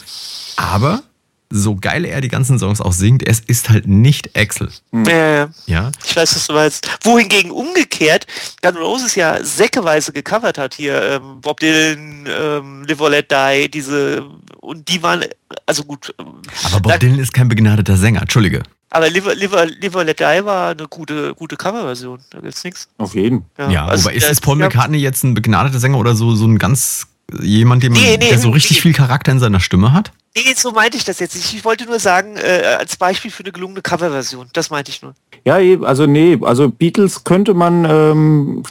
Aber 0.57 1.03
so 1.51 1.75
geil 1.75 2.05
er 2.05 2.21
die 2.21 2.29
ganzen 2.29 2.57
Songs 2.57 2.81
auch 2.81 2.93
singt, 2.93 3.27
es 3.27 3.39
ist 3.39 3.69
halt 3.69 3.87
nicht 3.87 4.37
Axel. 4.37 4.69
Ja, 4.91 5.49
ja. 5.65 5.91
Ich 6.05 6.15
weiß, 6.15 6.35
was 6.35 6.47
du 6.47 6.53
meinst. 6.53 6.87
Wohingegen 7.03 7.51
umgekehrt 7.51 8.25
Gun 8.61 8.77
Roses 8.77 9.15
ja 9.15 9.43
säckeweise 9.43 10.13
gecovert 10.13 10.57
hat 10.57 10.73
hier 10.73 11.01
ähm, 11.01 11.41
Bob 11.41 11.59
Dylan, 11.59 12.25
ähm, 12.27 12.85
Live 12.87 13.01
or 13.01 13.09
Let 13.09 13.31
Die, 13.31 13.69
diese 13.69 14.25
und 14.61 14.87
die 14.87 15.03
waren 15.03 15.25
also 15.65 15.83
gut. 15.83 16.13
Ähm, 16.19 16.41
Aber 16.63 16.79
Bob 16.79 16.99
Dylan 16.99 17.19
ist 17.19 17.33
kein 17.33 17.49
begnadeter 17.49 17.97
Sänger, 17.97 18.21
entschuldige. 18.21 18.63
Aber 18.89 19.09
Live, 19.09 19.25
Live, 19.25 19.51
Live 19.53 19.93
Let 19.93 20.19
Die 20.19 20.45
war 20.45 20.71
eine 20.71 20.87
gute, 20.87 21.33
gute 21.35 21.55
Coverversion. 21.55 22.19
Da 22.29 22.39
gibt's 22.39 22.63
nichts. 22.63 22.87
Auf 22.97 23.15
jeden. 23.15 23.45
Ja, 23.57 23.69
ja 23.69 23.85
also, 23.85 24.09
aber 24.09 24.15
ist, 24.15 24.29
ist 24.29 24.41
Paul 24.41 24.57
McCartney 24.57 24.97
jetzt 24.97 25.23
ein 25.23 25.33
begnadeter 25.33 25.79
Sänger 25.79 25.97
oder 25.97 26.15
so, 26.15 26.35
so 26.35 26.45
ein 26.45 26.57
ganz 26.57 27.07
jemand, 27.41 27.83
dem, 27.83 27.93
nee, 27.93 28.17
nee, 28.19 28.29
der 28.29 28.39
so 28.39 28.49
richtig 28.49 28.77
nee. 28.77 28.81
viel 28.81 28.93
Charakter 28.93 29.31
in 29.31 29.39
seiner 29.39 29.59
Stimme 29.59 29.93
hat? 29.93 30.11
Nee, 30.35 30.53
so 30.55 30.71
meinte 30.71 30.95
ich 30.95 31.03
das 31.03 31.19
jetzt 31.19 31.35
nicht. 31.35 31.53
Ich 31.53 31.65
wollte 31.65 31.85
nur 31.85 31.99
sagen, 31.99 32.37
äh, 32.37 32.77
als 32.79 32.95
Beispiel 32.95 33.31
für 33.31 33.43
eine 33.43 33.51
gelungene 33.51 33.81
Coverversion. 33.81 34.47
Das 34.53 34.69
meinte 34.69 34.89
ich 34.89 35.01
nur. 35.01 35.13
Ja, 35.43 35.55
also 35.85 36.05
nee, 36.05 36.37
also 36.41 36.69
Beatles 36.69 37.25
könnte 37.25 37.53
man, 37.53 37.85
ähm, 37.85 38.63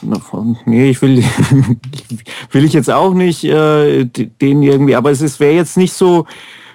nee, 0.65 0.89
ich 0.89 1.01
will, 1.01 1.23
will 2.51 2.65
ich 2.65 2.73
jetzt 2.73 2.89
auch 2.89 3.13
nicht 3.13 3.43
äh, 3.43 4.05
den 4.05 4.63
irgendwie, 4.63 4.95
aber 4.95 5.11
es 5.11 5.39
wäre 5.39 5.53
jetzt 5.53 5.77
nicht 5.77 5.93
so, 5.93 6.25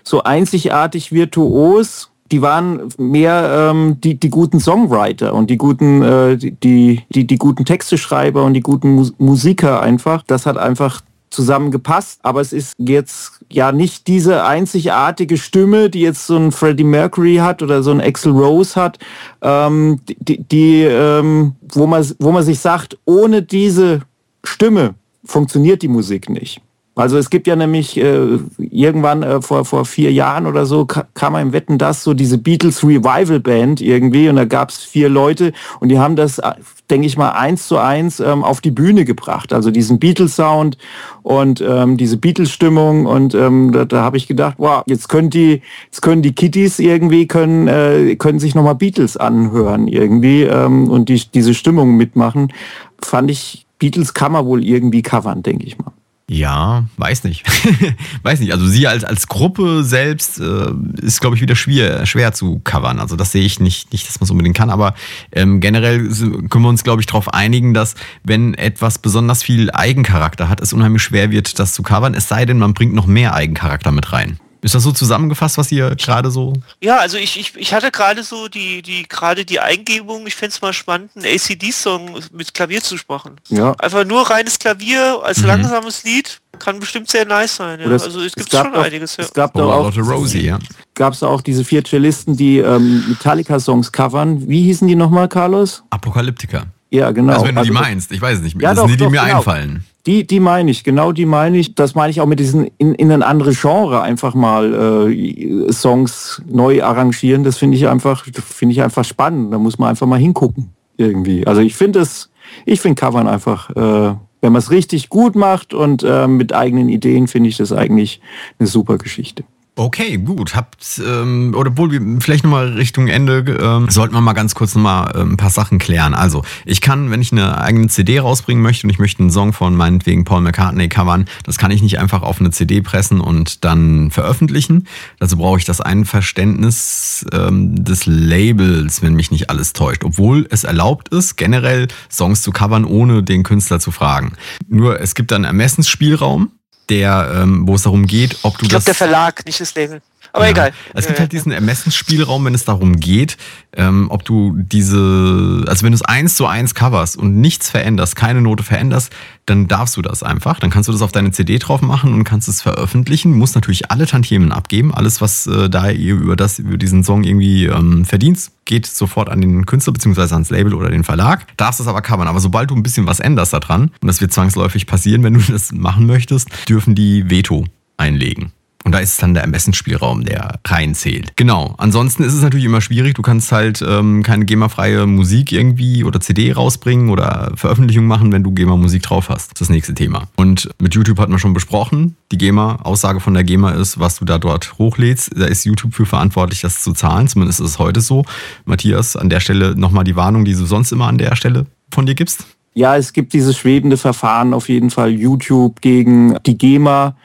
so 0.04 0.22
einzigartig 0.22 1.10
virtuos. 1.12 2.10
Die 2.30 2.42
waren 2.42 2.88
mehr 2.98 3.70
ähm, 3.70 4.00
die, 4.00 4.18
die 4.18 4.30
guten 4.30 4.60
Songwriter 4.60 5.34
und 5.34 5.48
die 5.48 5.56
guten, 5.56 6.02
äh, 6.02 6.36
die, 6.36 7.02
die, 7.08 7.26
die 7.26 7.38
guten 7.38 7.64
Texteschreiber 7.64 8.44
und 8.44 8.54
die 8.54 8.60
guten 8.60 9.10
Musiker 9.18 9.80
einfach. 9.80 10.22
Das 10.26 10.46
hat 10.46 10.58
einfach 10.58 11.02
zusammengepasst, 11.30 12.20
aber 12.22 12.40
es 12.40 12.52
ist 12.52 12.74
jetzt 12.78 13.40
ja 13.50 13.72
nicht 13.72 14.06
diese 14.06 14.44
einzigartige 14.44 15.36
Stimme, 15.36 15.90
die 15.90 16.00
jetzt 16.00 16.26
so 16.26 16.36
ein 16.36 16.52
Freddie 16.52 16.84
Mercury 16.84 17.36
hat 17.36 17.62
oder 17.62 17.82
so 17.82 17.90
ein 17.90 18.00
Axel 18.00 18.32
Rose 18.32 18.80
hat, 18.80 18.98
ähm, 19.42 20.00
die, 20.06 20.42
die 20.42 20.82
ähm, 20.82 21.56
wo, 21.72 21.86
man, 21.86 22.06
wo 22.18 22.32
man 22.32 22.44
sich 22.44 22.58
sagt, 22.60 22.98
ohne 23.04 23.42
diese 23.42 24.02
Stimme 24.44 24.94
funktioniert 25.24 25.82
die 25.82 25.88
Musik 25.88 26.30
nicht. 26.30 26.60
Also 26.98 27.18
es 27.18 27.28
gibt 27.28 27.46
ja 27.46 27.56
nämlich 27.56 27.98
äh, 27.98 28.38
irgendwann 28.56 29.22
äh, 29.22 29.42
vor, 29.42 29.66
vor 29.66 29.84
vier 29.84 30.10
Jahren 30.12 30.46
oder 30.46 30.64
so 30.64 30.86
kam 30.86 31.34
ein 31.34 31.52
Wetten 31.52 31.76
das 31.76 32.02
so 32.02 32.14
diese 32.14 32.38
Beatles 32.38 32.82
Revival 32.82 33.38
Band 33.38 33.82
irgendwie 33.82 34.30
und 34.30 34.36
da 34.36 34.46
gab 34.46 34.70
es 34.70 34.78
vier 34.78 35.10
Leute 35.10 35.52
und 35.80 35.90
die 35.90 35.98
haben 35.98 36.16
das, 36.16 36.38
äh, 36.38 36.52
denke 36.88 37.06
ich 37.06 37.18
mal, 37.18 37.32
eins 37.32 37.68
zu 37.68 37.76
eins 37.76 38.18
ähm, 38.18 38.42
auf 38.42 38.62
die 38.62 38.70
Bühne 38.70 39.04
gebracht. 39.04 39.52
Also 39.52 39.70
diesen 39.70 39.98
Beatles 39.98 40.36
Sound 40.36 40.78
und 41.22 41.60
ähm, 41.60 41.98
diese 41.98 42.16
Beatles 42.16 42.50
Stimmung 42.50 43.04
und 43.04 43.34
ähm, 43.34 43.72
da, 43.72 43.84
da 43.84 44.00
habe 44.00 44.16
ich 44.16 44.26
gedacht, 44.26 44.54
wow, 44.56 44.82
jetzt 44.86 45.10
können 45.10 45.28
die, 45.28 45.60
jetzt 45.84 46.00
können 46.00 46.22
die 46.22 46.34
Kitties 46.34 46.78
irgendwie 46.78 47.28
können 47.28 47.68
äh, 47.68 48.16
können 48.16 48.38
sich 48.38 48.54
nochmal 48.54 48.74
Beatles 48.74 49.18
anhören 49.18 49.86
irgendwie 49.86 50.44
ähm, 50.44 50.88
und 50.88 51.10
die, 51.10 51.20
diese 51.34 51.52
Stimmung 51.52 51.98
mitmachen. 51.98 52.54
Fand 53.02 53.30
ich 53.30 53.66
Beatles 53.78 54.14
kann 54.14 54.32
man 54.32 54.46
wohl 54.46 54.64
irgendwie 54.64 55.02
covern, 55.02 55.42
denke 55.42 55.66
ich 55.66 55.76
mal. 55.76 55.92
Ja, 56.28 56.86
weiß 56.96 57.22
nicht. 57.22 57.44
weiß 58.24 58.40
nicht. 58.40 58.52
Also 58.52 58.66
sie 58.66 58.88
als, 58.88 59.04
als 59.04 59.28
Gruppe 59.28 59.84
selbst 59.84 60.40
äh, 60.40 60.72
ist, 61.00 61.20
glaube 61.20 61.36
ich, 61.36 61.42
wieder 61.42 61.54
schwer, 61.54 62.04
schwer 62.04 62.32
zu 62.32 62.60
covern. 62.64 62.98
Also 62.98 63.14
das 63.14 63.30
sehe 63.30 63.44
ich 63.44 63.60
nicht, 63.60 63.92
nicht 63.92 64.08
dass 64.08 64.18
man 64.18 64.24
es 64.24 64.30
unbedingt 64.32 64.56
kann. 64.56 64.70
Aber 64.70 64.94
ähm, 65.30 65.60
generell 65.60 66.08
können 66.08 66.64
wir 66.64 66.68
uns, 66.68 66.82
glaube 66.82 67.00
ich, 67.00 67.06
darauf 67.06 67.32
einigen, 67.32 67.74
dass 67.74 67.94
wenn 68.24 68.54
etwas 68.54 68.98
besonders 68.98 69.44
viel 69.44 69.70
Eigencharakter 69.70 70.48
hat, 70.48 70.60
es 70.60 70.72
unheimlich 70.72 71.02
schwer 71.02 71.30
wird, 71.30 71.60
das 71.60 71.74
zu 71.74 71.84
covern. 71.84 72.14
Es 72.14 72.28
sei 72.28 72.44
denn, 72.44 72.58
man 72.58 72.74
bringt 72.74 72.94
noch 72.94 73.06
mehr 73.06 73.32
Eigencharakter 73.32 73.92
mit 73.92 74.12
rein. 74.12 74.40
Ist 74.62 74.74
das 74.74 74.82
so 74.82 74.92
zusammengefasst, 74.92 75.58
was 75.58 75.70
ihr 75.70 75.94
gerade 75.96 76.30
so? 76.30 76.52
Ja, 76.80 76.98
also 76.98 77.18
ich, 77.18 77.38
ich, 77.38 77.56
ich 77.56 77.74
hatte 77.74 77.90
gerade 77.90 78.22
so 78.22 78.48
die, 78.48 78.82
die, 78.82 79.06
gerade 79.08 79.44
die 79.44 79.60
Eingebung, 79.60 80.26
ich 80.26 80.34
fände 80.34 80.52
es 80.54 80.60
mal 80.60 80.72
spannend, 80.72 81.10
einen 81.14 81.26
ACD-Song 81.26 82.18
mit 82.32 82.54
Klavier 82.54 82.82
zu 82.82 82.96
machen. 83.08 83.36
Ja. 83.48 83.72
Einfach 83.78 84.04
nur 84.04 84.28
reines 84.28 84.58
Klavier 84.58 85.20
als 85.22 85.38
mhm. 85.38 85.46
langsames 85.46 86.04
Lied. 86.04 86.40
Kann 86.58 86.80
bestimmt 86.80 87.10
sehr 87.10 87.26
nice 87.26 87.56
sein. 87.56 87.80
Ja. 87.80 87.86
Also 87.86 88.22
es 88.22 88.34
gibt 88.34 88.50
schon 88.50 88.74
auch, 88.74 88.82
einiges. 88.82 89.16
Ja. 89.18 89.24
Es 89.24 89.32
gab 89.32 89.54
oh, 89.56 89.60
auch, 89.60 89.96
Rosie, 89.96 90.46
ja. 90.46 90.58
Gab 90.94 91.12
es 91.12 91.22
auch 91.22 91.42
diese 91.42 91.64
vier 91.64 91.84
Cellisten, 91.84 92.36
die 92.36 92.58
ähm, 92.58 93.04
Metallica-Songs 93.08 93.92
covern. 93.92 94.48
Wie 94.48 94.62
hießen 94.62 94.88
die 94.88 94.96
nochmal, 94.96 95.28
Carlos? 95.28 95.82
Apokalyptika. 95.90 96.64
Ja, 96.90 97.10
genau. 97.10 97.34
Also 97.34 97.46
wenn 97.46 97.54
du 97.54 97.60
also, 97.60 97.72
die 97.72 97.78
meinst, 97.78 98.12
ich 98.12 98.20
weiß 98.20 98.38
es 98.38 98.44
nicht. 98.44 98.60
Ja, 98.60 98.70
das 98.70 98.78
doch, 98.78 98.88
sind 98.88 99.00
die, 99.00 99.04
die 99.04 99.10
mir 99.10 99.20
genau. 99.20 99.38
einfallen. 99.38 99.84
Die, 100.06 100.24
die 100.24 100.38
meine 100.38 100.70
ich, 100.70 100.84
genau 100.84 101.10
die 101.10 101.26
meine 101.26 101.58
ich. 101.58 101.74
Das 101.74 101.96
meine 101.96 102.10
ich 102.10 102.20
auch 102.20 102.26
mit 102.26 102.38
diesen 102.38 102.70
in, 102.78 102.94
in 102.94 103.10
ein 103.10 103.24
anderes 103.24 103.60
Genre 103.60 104.02
einfach 104.02 104.34
mal 104.34 105.10
äh, 105.10 105.72
Songs 105.72 106.42
neu 106.48 106.82
arrangieren. 106.84 107.42
Das 107.42 107.58
finde 107.58 107.76
ich 107.76 107.88
einfach, 107.88 108.24
finde 108.24 108.72
ich 108.72 108.82
einfach 108.82 109.04
spannend. 109.04 109.52
Da 109.52 109.58
muss 109.58 109.78
man 109.78 109.88
einfach 109.90 110.06
mal 110.06 110.18
hingucken 110.18 110.70
irgendwie. 110.96 111.46
Also 111.46 111.60
ich 111.60 111.74
finde 111.74 112.00
es, 112.00 112.30
ich 112.64 112.80
finde 112.80 113.00
Covern 113.00 113.26
einfach, 113.26 113.70
äh, 113.70 114.14
wenn 114.40 114.52
man 114.52 114.56
es 114.56 114.70
richtig 114.70 115.08
gut 115.08 115.34
macht 115.34 115.74
und 115.74 116.04
äh, 116.04 116.28
mit 116.28 116.54
eigenen 116.54 116.88
Ideen, 116.88 117.26
finde 117.26 117.48
ich 117.48 117.56
das 117.56 117.72
eigentlich 117.72 118.20
eine 118.58 118.68
super 118.68 118.98
Geschichte. 118.98 119.42
Okay, 119.78 120.16
gut. 120.16 120.56
Habt, 120.56 121.02
ähm, 121.06 121.54
oder 121.54 121.76
wir 121.76 122.20
vielleicht 122.20 122.44
nochmal 122.44 122.68
Richtung 122.68 123.08
Ende, 123.08 123.44
ähm, 123.60 123.90
sollten 123.90 124.14
wir 124.14 124.22
mal 124.22 124.32
ganz 124.32 124.54
kurz 124.54 124.74
nochmal 124.74 125.12
ähm, 125.14 125.32
ein 125.32 125.36
paar 125.36 125.50
Sachen 125.50 125.78
klären. 125.78 126.14
Also, 126.14 126.44
ich 126.64 126.80
kann, 126.80 127.10
wenn 127.10 127.20
ich 127.20 127.30
eine 127.30 127.60
eigene 127.60 127.88
CD 127.88 128.18
rausbringen 128.18 128.62
möchte 128.62 128.86
und 128.86 128.90
ich 128.90 128.98
möchte 128.98 129.22
einen 129.22 129.30
Song 129.30 129.52
von 129.52 129.76
meinetwegen 129.76 130.24
Paul 130.24 130.40
McCartney 130.40 130.88
covern, 130.88 131.26
das 131.44 131.58
kann 131.58 131.70
ich 131.70 131.82
nicht 131.82 131.98
einfach 131.98 132.22
auf 132.22 132.40
eine 132.40 132.50
CD 132.52 132.80
pressen 132.80 133.20
und 133.20 133.66
dann 133.66 134.10
veröffentlichen. 134.10 134.86
Dazu 135.18 135.36
brauche 135.36 135.58
ich 135.58 135.66
das 135.66 135.82
Einverständnis 135.82 137.26
ähm, 137.34 137.84
des 137.84 138.06
Labels, 138.06 139.02
wenn 139.02 139.12
mich 139.12 139.30
nicht 139.30 139.50
alles 139.50 139.74
täuscht. 139.74 140.04
Obwohl 140.04 140.46
es 140.50 140.64
erlaubt 140.64 141.10
ist, 141.10 141.36
generell 141.36 141.88
Songs 142.10 142.40
zu 142.40 142.50
covern, 142.50 142.86
ohne 142.86 143.22
den 143.22 143.42
Künstler 143.42 143.78
zu 143.78 143.90
fragen. 143.90 144.32
Nur 144.68 145.02
es 145.02 145.14
gibt 145.14 145.32
dann 145.32 145.44
Ermessensspielraum 145.44 146.50
der, 146.88 147.32
ähm, 147.34 147.66
wo 147.66 147.74
es 147.74 147.82
darum 147.82 148.06
geht, 148.06 148.38
ob 148.42 148.58
du 148.58 148.64
ich 148.64 148.70
glaub, 148.70 148.78
das. 148.78 148.84
der 148.84 148.94
Verlag, 148.94 149.44
nicht 149.46 149.60
das 149.60 149.74
Label. 149.74 150.00
Aber 150.36 150.44
ja, 150.44 150.50
egal. 150.50 150.72
Es 150.92 151.06
gibt 151.06 151.18
halt 151.18 151.32
diesen 151.32 151.50
Ermessensspielraum, 151.50 152.44
wenn 152.44 152.54
es 152.54 152.66
darum 152.66 153.00
geht, 153.00 153.38
ähm, 153.72 154.06
ob 154.10 154.24
du 154.24 154.54
diese, 154.54 155.64
also 155.66 155.82
wenn 155.82 155.92
du 155.92 155.96
es 155.96 156.02
eins 156.02 156.34
zu 156.34 156.46
eins 156.46 156.74
coverst 156.74 157.16
und 157.16 157.40
nichts 157.40 157.70
veränderst, 157.70 158.16
keine 158.16 158.42
Note 158.42 158.62
veränderst, 158.62 159.12
dann 159.46 159.66
darfst 159.66 159.96
du 159.96 160.02
das 160.02 160.22
einfach. 160.22 160.60
Dann 160.60 160.68
kannst 160.68 160.88
du 160.88 160.92
das 160.92 161.00
auf 161.00 161.10
deine 161.10 161.30
CD 161.30 161.58
drauf 161.58 161.80
machen 161.80 162.12
und 162.12 162.24
kannst 162.24 162.48
es 162.48 162.60
veröffentlichen. 162.60 163.32
Du 163.32 163.38
musst 163.38 163.54
natürlich 163.54 163.90
alle 163.90 164.06
Tantiemen 164.06 164.52
abgeben. 164.52 164.94
Alles, 164.94 165.22
was 165.22 165.46
äh, 165.46 165.70
da 165.70 165.88
ihr 165.88 166.14
über 166.14 166.36
das, 166.36 166.58
über 166.58 166.76
diesen 166.76 167.02
Song 167.02 167.24
irgendwie 167.24 167.64
ähm, 167.64 168.04
verdienst, 168.04 168.52
geht 168.66 168.86
sofort 168.86 169.30
an 169.30 169.40
den 169.40 169.64
Künstler 169.64 169.94
bzw. 169.94 170.34
ans 170.34 170.50
Label 170.50 170.74
oder 170.74 170.90
den 170.90 171.04
Verlag. 171.04 171.46
Darfst 171.56 171.80
es 171.80 171.86
aber 171.86 172.02
covern. 172.02 172.28
Aber 172.28 172.40
sobald 172.40 172.70
du 172.70 172.74
ein 172.74 172.82
bisschen 172.82 173.06
was 173.06 173.20
änderst 173.20 173.54
daran, 173.54 173.90
und 174.02 174.06
das 174.06 174.20
wird 174.20 174.34
zwangsläufig 174.34 174.86
passieren, 174.86 175.22
wenn 175.22 175.32
du 175.32 175.40
das 175.48 175.72
machen 175.72 176.06
möchtest, 176.06 176.50
dürfen 176.68 176.94
die 176.94 177.30
Veto 177.30 177.64
einlegen. 177.96 178.52
Und 178.86 178.92
da 178.92 179.00
ist 179.00 179.20
dann 179.20 179.34
der 179.34 179.42
Ermessensspielraum, 179.42 180.24
der 180.24 180.60
reinzählt. 180.64 181.32
Genau. 181.34 181.74
Ansonsten 181.76 182.22
ist 182.22 182.34
es 182.34 182.42
natürlich 182.42 182.66
immer 182.66 182.80
schwierig. 182.80 183.16
Du 183.16 183.22
kannst 183.22 183.50
halt 183.50 183.82
ähm, 183.82 184.22
keine 184.22 184.44
GEMA-freie 184.44 185.08
Musik 185.08 185.50
irgendwie 185.50 186.04
oder 186.04 186.20
CD 186.20 186.52
rausbringen 186.52 187.10
oder 187.10 187.50
Veröffentlichung 187.56 188.06
machen, 188.06 188.30
wenn 188.30 188.44
du 188.44 188.52
GEMA-Musik 188.52 189.02
drauf 189.02 189.28
hast. 189.28 189.46
Das 189.46 189.54
ist 189.54 189.60
das 189.62 189.68
nächste 189.70 189.92
Thema. 189.94 190.28
Und 190.36 190.70
mit 190.80 190.94
YouTube 190.94 191.18
hatten 191.18 191.32
wir 191.32 191.40
schon 191.40 191.52
besprochen. 191.52 192.14
Die 192.30 192.38
GEMA, 192.38 192.76
Aussage 192.84 193.18
von 193.18 193.34
der 193.34 193.42
GEMA 193.42 193.72
ist, 193.72 193.98
was 193.98 194.20
du 194.20 194.24
da 194.24 194.38
dort 194.38 194.78
hochlädst. 194.78 195.32
Da 195.36 195.46
ist 195.46 195.64
YouTube 195.64 195.92
für 195.92 196.06
verantwortlich, 196.06 196.60
das 196.60 196.80
zu 196.80 196.92
zahlen. 196.92 197.26
Zumindest 197.26 197.58
ist 197.58 197.70
es 197.70 197.78
heute 197.80 198.00
so. 198.00 198.24
Matthias, 198.66 199.16
an 199.16 199.30
der 199.30 199.40
Stelle 199.40 199.74
nochmal 199.74 200.04
die 200.04 200.14
Warnung, 200.14 200.44
die 200.44 200.54
du 200.54 200.64
sonst 200.64 200.92
immer 200.92 201.08
an 201.08 201.18
der 201.18 201.34
Stelle 201.34 201.66
von 201.90 202.06
dir 202.06 202.14
gibst. 202.14 202.46
Ja, 202.74 202.96
es 202.96 203.12
gibt 203.12 203.32
dieses 203.32 203.56
schwebende 203.56 203.96
Verfahren 203.96 204.54
auf 204.54 204.68
jeden 204.68 204.90
Fall 204.90 205.10
YouTube 205.10 205.80
gegen 205.80 206.36
die 206.46 206.56
GEMA 206.56 207.16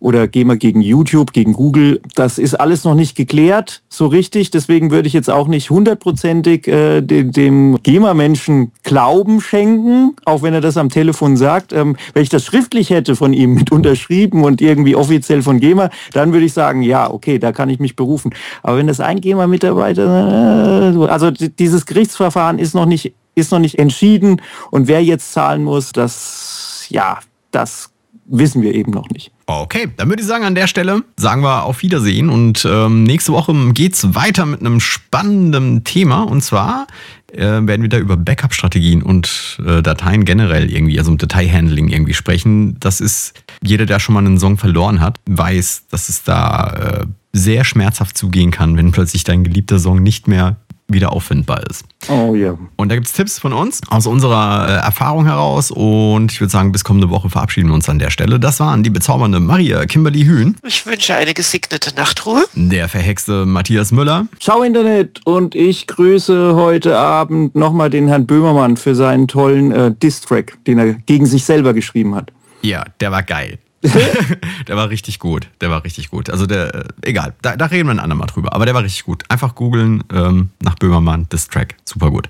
oder 0.00 0.28
GEMA 0.28 0.54
gegen 0.54 0.80
YouTube, 0.80 1.32
gegen 1.32 1.52
Google. 1.52 2.00
Das 2.14 2.38
ist 2.38 2.54
alles 2.54 2.84
noch 2.84 2.94
nicht 2.94 3.16
geklärt, 3.16 3.82
so 3.88 4.06
richtig. 4.06 4.50
Deswegen 4.50 4.90
würde 4.90 5.08
ich 5.08 5.14
jetzt 5.14 5.30
auch 5.30 5.48
nicht 5.48 5.70
hundertprozentig 5.70 6.68
äh, 6.68 7.00
dem, 7.00 7.32
dem 7.32 7.82
GEMA-Menschen 7.82 8.72
Glauben 8.84 9.40
schenken, 9.40 10.14
auch 10.24 10.42
wenn 10.42 10.54
er 10.54 10.60
das 10.60 10.76
am 10.76 10.88
Telefon 10.88 11.36
sagt. 11.36 11.72
Ähm, 11.72 11.96
wenn 12.14 12.22
ich 12.22 12.28
das 12.28 12.44
schriftlich 12.44 12.90
hätte 12.90 13.16
von 13.16 13.32
ihm 13.32 13.54
mit 13.54 13.72
unterschrieben 13.72 14.44
und 14.44 14.60
irgendwie 14.60 14.94
offiziell 14.94 15.42
von 15.42 15.60
GEMA, 15.60 15.90
dann 16.12 16.32
würde 16.32 16.46
ich 16.46 16.52
sagen, 16.52 16.82
ja, 16.82 17.10
okay, 17.10 17.38
da 17.38 17.52
kann 17.52 17.68
ich 17.68 17.80
mich 17.80 17.96
berufen. 17.96 18.32
Aber 18.62 18.76
wenn 18.78 18.86
das 18.86 19.00
ein 19.00 19.20
GEMA-Mitarbeiter, 19.20 20.94
äh, 20.94 21.06
also 21.06 21.30
dieses 21.30 21.86
Gerichtsverfahren 21.86 22.58
ist 22.58 22.74
noch 22.74 22.86
nicht 22.86 23.14
ist 23.34 23.52
noch 23.52 23.60
nicht 23.60 23.78
entschieden 23.78 24.42
und 24.72 24.88
wer 24.88 25.02
jetzt 25.02 25.32
zahlen 25.32 25.62
muss, 25.62 25.92
das 25.92 26.86
ja, 26.90 27.20
das 27.52 27.90
wissen 28.28 28.62
wir 28.62 28.74
eben 28.74 28.92
noch 28.92 29.08
nicht. 29.10 29.32
Okay, 29.46 29.88
dann 29.96 30.08
würde 30.08 30.22
ich 30.22 30.28
sagen, 30.28 30.44
an 30.44 30.54
der 30.54 30.66
Stelle 30.66 31.02
sagen 31.16 31.42
wir 31.42 31.64
auf 31.64 31.82
Wiedersehen 31.82 32.28
und 32.28 32.66
ähm, 32.70 33.02
nächste 33.02 33.32
Woche 33.32 33.54
geht's 33.72 34.14
weiter 34.14 34.46
mit 34.46 34.60
einem 34.60 34.80
spannenden 34.80 35.84
Thema 35.84 36.22
und 36.22 36.42
zwar 36.42 36.86
äh, 37.32 37.38
werden 37.38 37.82
wir 37.82 37.88
da 37.88 37.98
über 37.98 38.16
Backup-Strategien 38.16 39.02
und 39.02 39.60
äh, 39.66 39.82
Dateien 39.82 40.24
generell 40.24 40.70
irgendwie, 40.70 40.98
also 40.98 41.10
um 41.10 41.18
Dateihandling 41.18 41.88
irgendwie 41.88 42.14
sprechen. 42.14 42.78
Das 42.80 43.00
ist 43.00 43.42
jeder, 43.62 43.86
der 43.86 43.98
schon 43.98 44.14
mal 44.14 44.24
einen 44.24 44.38
Song 44.38 44.58
verloren 44.58 45.00
hat, 45.00 45.18
weiß, 45.28 45.86
dass 45.90 46.08
es 46.08 46.22
da 46.22 47.02
äh, 47.02 47.06
sehr 47.32 47.64
schmerzhaft 47.64 48.16
zugehen 48.16 48.50
kann, 48.50 48.76
wenn 48.76 48.92
plötzlich 48.92 49.24
dein 49.24 49.44
geliebter 49.44 49.78
Song 49.78 50.02
nicht 50.02 50.28
mehr 50.28 50.56
wieder 50.90 51.12
auffindbar 51.12 51.62
ist. 51.68 51.84
Oh 52.08 52.34
ja. 52.34 52.56
Und 52.76 52.88
da 52.90 52.94
gibt 52.94 53.06
es 53.06 53.12
Tipps 53.12 53.38
von 53.38 53.52
uns 53.52 53.80
aus 53.90 54.06
unserer 54.06 54.68
äh, 54.68 54.72
Erfahrung 54.86 55.26
heraus. 55.26 55.70
Und 55.70 56.32
ich 56.32 56.40
würde 56.40 56.50
sagen, 56.50 56.72
bis 56.72 56.82
kommende 56.82 57.10
Woche 57.10 57.28
verabschieden 57.28 57.68
wir 57.68 57.74
uns 57.74 57.88
an 57.88 57.98
der 57.98 58.10
Stelle. 58.10 58.40
Das 58.40 58.58
waren 58.60 58.82
die 58.82 58.90
bezaubernde 58.90 59.38
Maria 59.38 59.84
Kimberly 59.84 60.24
Hühn. 60.24 60.56
Ich 60.66 60.86
wünsche 60.86 61.14
eine 61.14 61.34
gesegnete 61.34 61.94
Nachtruhe. 61.94 62.44
Der 62.54 62.88
verhexte 62.88 63.44
Matthias 63.44 63.92
Müller. 63.92 64.26
Ciao 64.40 64.62
Internet 64.62 65.20
und 65.24 65.54
ich 65.54 65.86
grüße 65.86 66.54
heute 66.54 66.98
Abend 66.98 67.54
nochmal 67.54 67.90
den 67.90 68.08
Herrn 68.08 68.26
Böhmermann 68.26 68.76
für 68.78 68.94
seinen 68.94 69.28
tollen 69.28 69.72
äh, 69.72 69.92
Diss-Track, 69.94 70.58
den 70.66 70.78
er 70.78 70.94
gegen 70.94 71.26
sich 71.26 71.44
selber 71.44 71.74
geschrieben 71.74 72.14
hat. 72.14 72.32
Ja, 72.62 72.84
der 73.00 73.12
war 73.12 73.22
geil. 73.22 73.58
der 74.66 74.76
war 74.76 74.90
richtig 74.90 75.20
gut. 75.20 75.48
Der 75.60 75.70
war 75.70 75.84
richtig 75.84 76.10
gut. 76.10 76.30
Also 76.30 76.46
der, 76.46 76.74
äh, 76.74 76.84
egal, 77.02 77.34
da, 77.42 77.56
da 77.56 77.66
reden 77.66 77.88
wir 77.88 77.92
ein 77.92 78.00
andermal 78.00 78.26
drüber. 78.26 78.52
Aber 78.52 78.64
der 78.64 78.74
war 78.74 78.82
richtig 78.82 79.04
gut. 79.04 79.22
Einfach 79.28 79.54
googeln 79.54 80.02
ähm, 80.12 80.50
nach 80.60 80.74
Böhmermann, 80.74 81.26
das 81.28 81.48
Track. 81.48 81.76
Super 81.84 82.10
gut. 82.10 82.28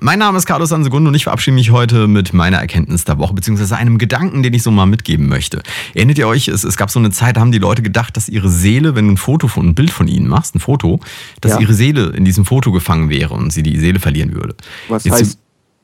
Mein 0.00 0.18
Name 0.18 0.38
ist 0.38 0.46
Carlos 0.46 0.72
Ansegundo 0.72 1.08
und 1.08 1.14
ich 1.14 1.24
verabschiede 1.24 1.54
mich 1.54 1.70
heute 1.70 2.08
mit 2.08 2.32
meiner 2.32 2.58
Erkenntnis 2.58 3.04
der 3.04 3.18
Woche, 3.18 3.32
beziehungsweise 3.34 3.76
einem 3.76 3.98
Gedanken, 3.98 4.42
den 4.42 4.54
ich 4.54 4.64
so 4.64 4.72
mal 4.72 4.86
mitgeben 4.86 5.28
möchte. 5.28 5.62
Erinnert 5.94 6.18
ihr 6.18 6.26
euch, 6.26 6.48
es, 6.48 6.64
es 6.64 6.76
gab 6.76 6.90
so 6.90 6.98
eine 6.98 7.10
Zeit, 7.10 7.36
da 7.36 7.42
haben 7.42 7.52
die 7.52 7.58
Leute 7.58 7.82
gedacht, 7.82 8.16
dass 8.16 8.28
ihre 8.28 8.48
Seele, 8.48 8.96
wenn 8.96 9.06
du 9.06 9.12
ein 9.12 9.18
Foto 9.18 9.46
von, 9.46 9.68
ein 9.68 9.74
Bild 9.76 9.90
von 9.90 10.08
ihnen 10.08 10.26
machst, 10.26 10.56
ein 10.56 10.60
Foto, 10.60 10.98
dass 11.40 11.52
ja. 11.52 11.60
ihre 11.60 11.74
Seele 11.74 12.06
in 12.08 12.24
diesem 12.24 12.44
Foto 12.44 12.72
gefangen 12.72 13.08
wäre 13.08 13.34
und 13.34 13.52
sie 13.52 13.62
die 13.62 13.78
Seele 13.78 14.00
verlieren 14.00 14.34
würde. 14.34 14.56
Was 14.88 15.04
Jetzt 15.04 15.14
heißt 15.14 15.38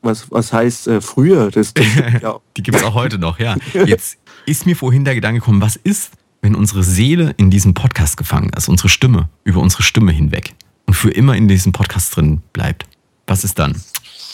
was, 0.05 0.31
was 0.31 0.53
heißt 0.53 0.87
äh, 0.87 1.01
früher? 1.01 1.49
Das, 1.51 1.73
das 1.73 1.85
ja. 2.21 2.39
Die 2.55 2.63
gibt 2.63 2.77
es 2.77 2.83
auch 2.83 2.93
heute 2.93 3.17
noch, 3.17 3.39
ja. 3.39 3.57
Jetzt 3.73 4.17
ist 4.45 4.65
mir 4.65 4.75
vorhin 4.75 5.05
der 5.05 5.15
Gedanke 5.15 5.39
gekommen, 5.39 5.61
was 5.61 5.75
ist, 5.75 6.11
wenn 6.41 6.55
unsere 6.55 6.83
Seele 6.83 7.33
in 7.37 7.49
diesem 7.49 7.73
Podcast 7.73 8.17
gefangen 8.17 8.51
ist, 8.55 8.69
unsere 8.69 8.89
Stimme, 8.89 9.29
über 9.43 9.61
unsere 9.61 9.83
Stimme 9.83 10.11
hinweg 10.11 10.53
und 10.85 10.93
für 10.93 11.09
immer 11.09 11.35
in 11.35 11.47
diesem 11.47 11.71
Podcast 11.71 12.15
drin 12.15 12.41
bleibt? 12.53 12.85
Was 13.27 13.43
ist 13.43 13.57
dann? 13.57 13.81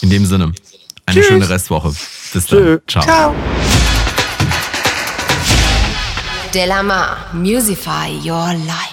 In 0.02 0.10
dem 0.10 0.26
Sinne, 0.26 0.52
eine 1.06 1.20
Tschüss. 1.20 1.26
schöne 1.28 1.48
Restwoche. 1.48 1.94
Bis 2.32 2.46
dann. 2.46 2.80
Ciao. 2.86 3.04
Ciao. 3.04 3.34
Delamar, 6.52 7.16
Musify 7.32 8.10
Your 8.22 8.52
Life. 8.66 8.91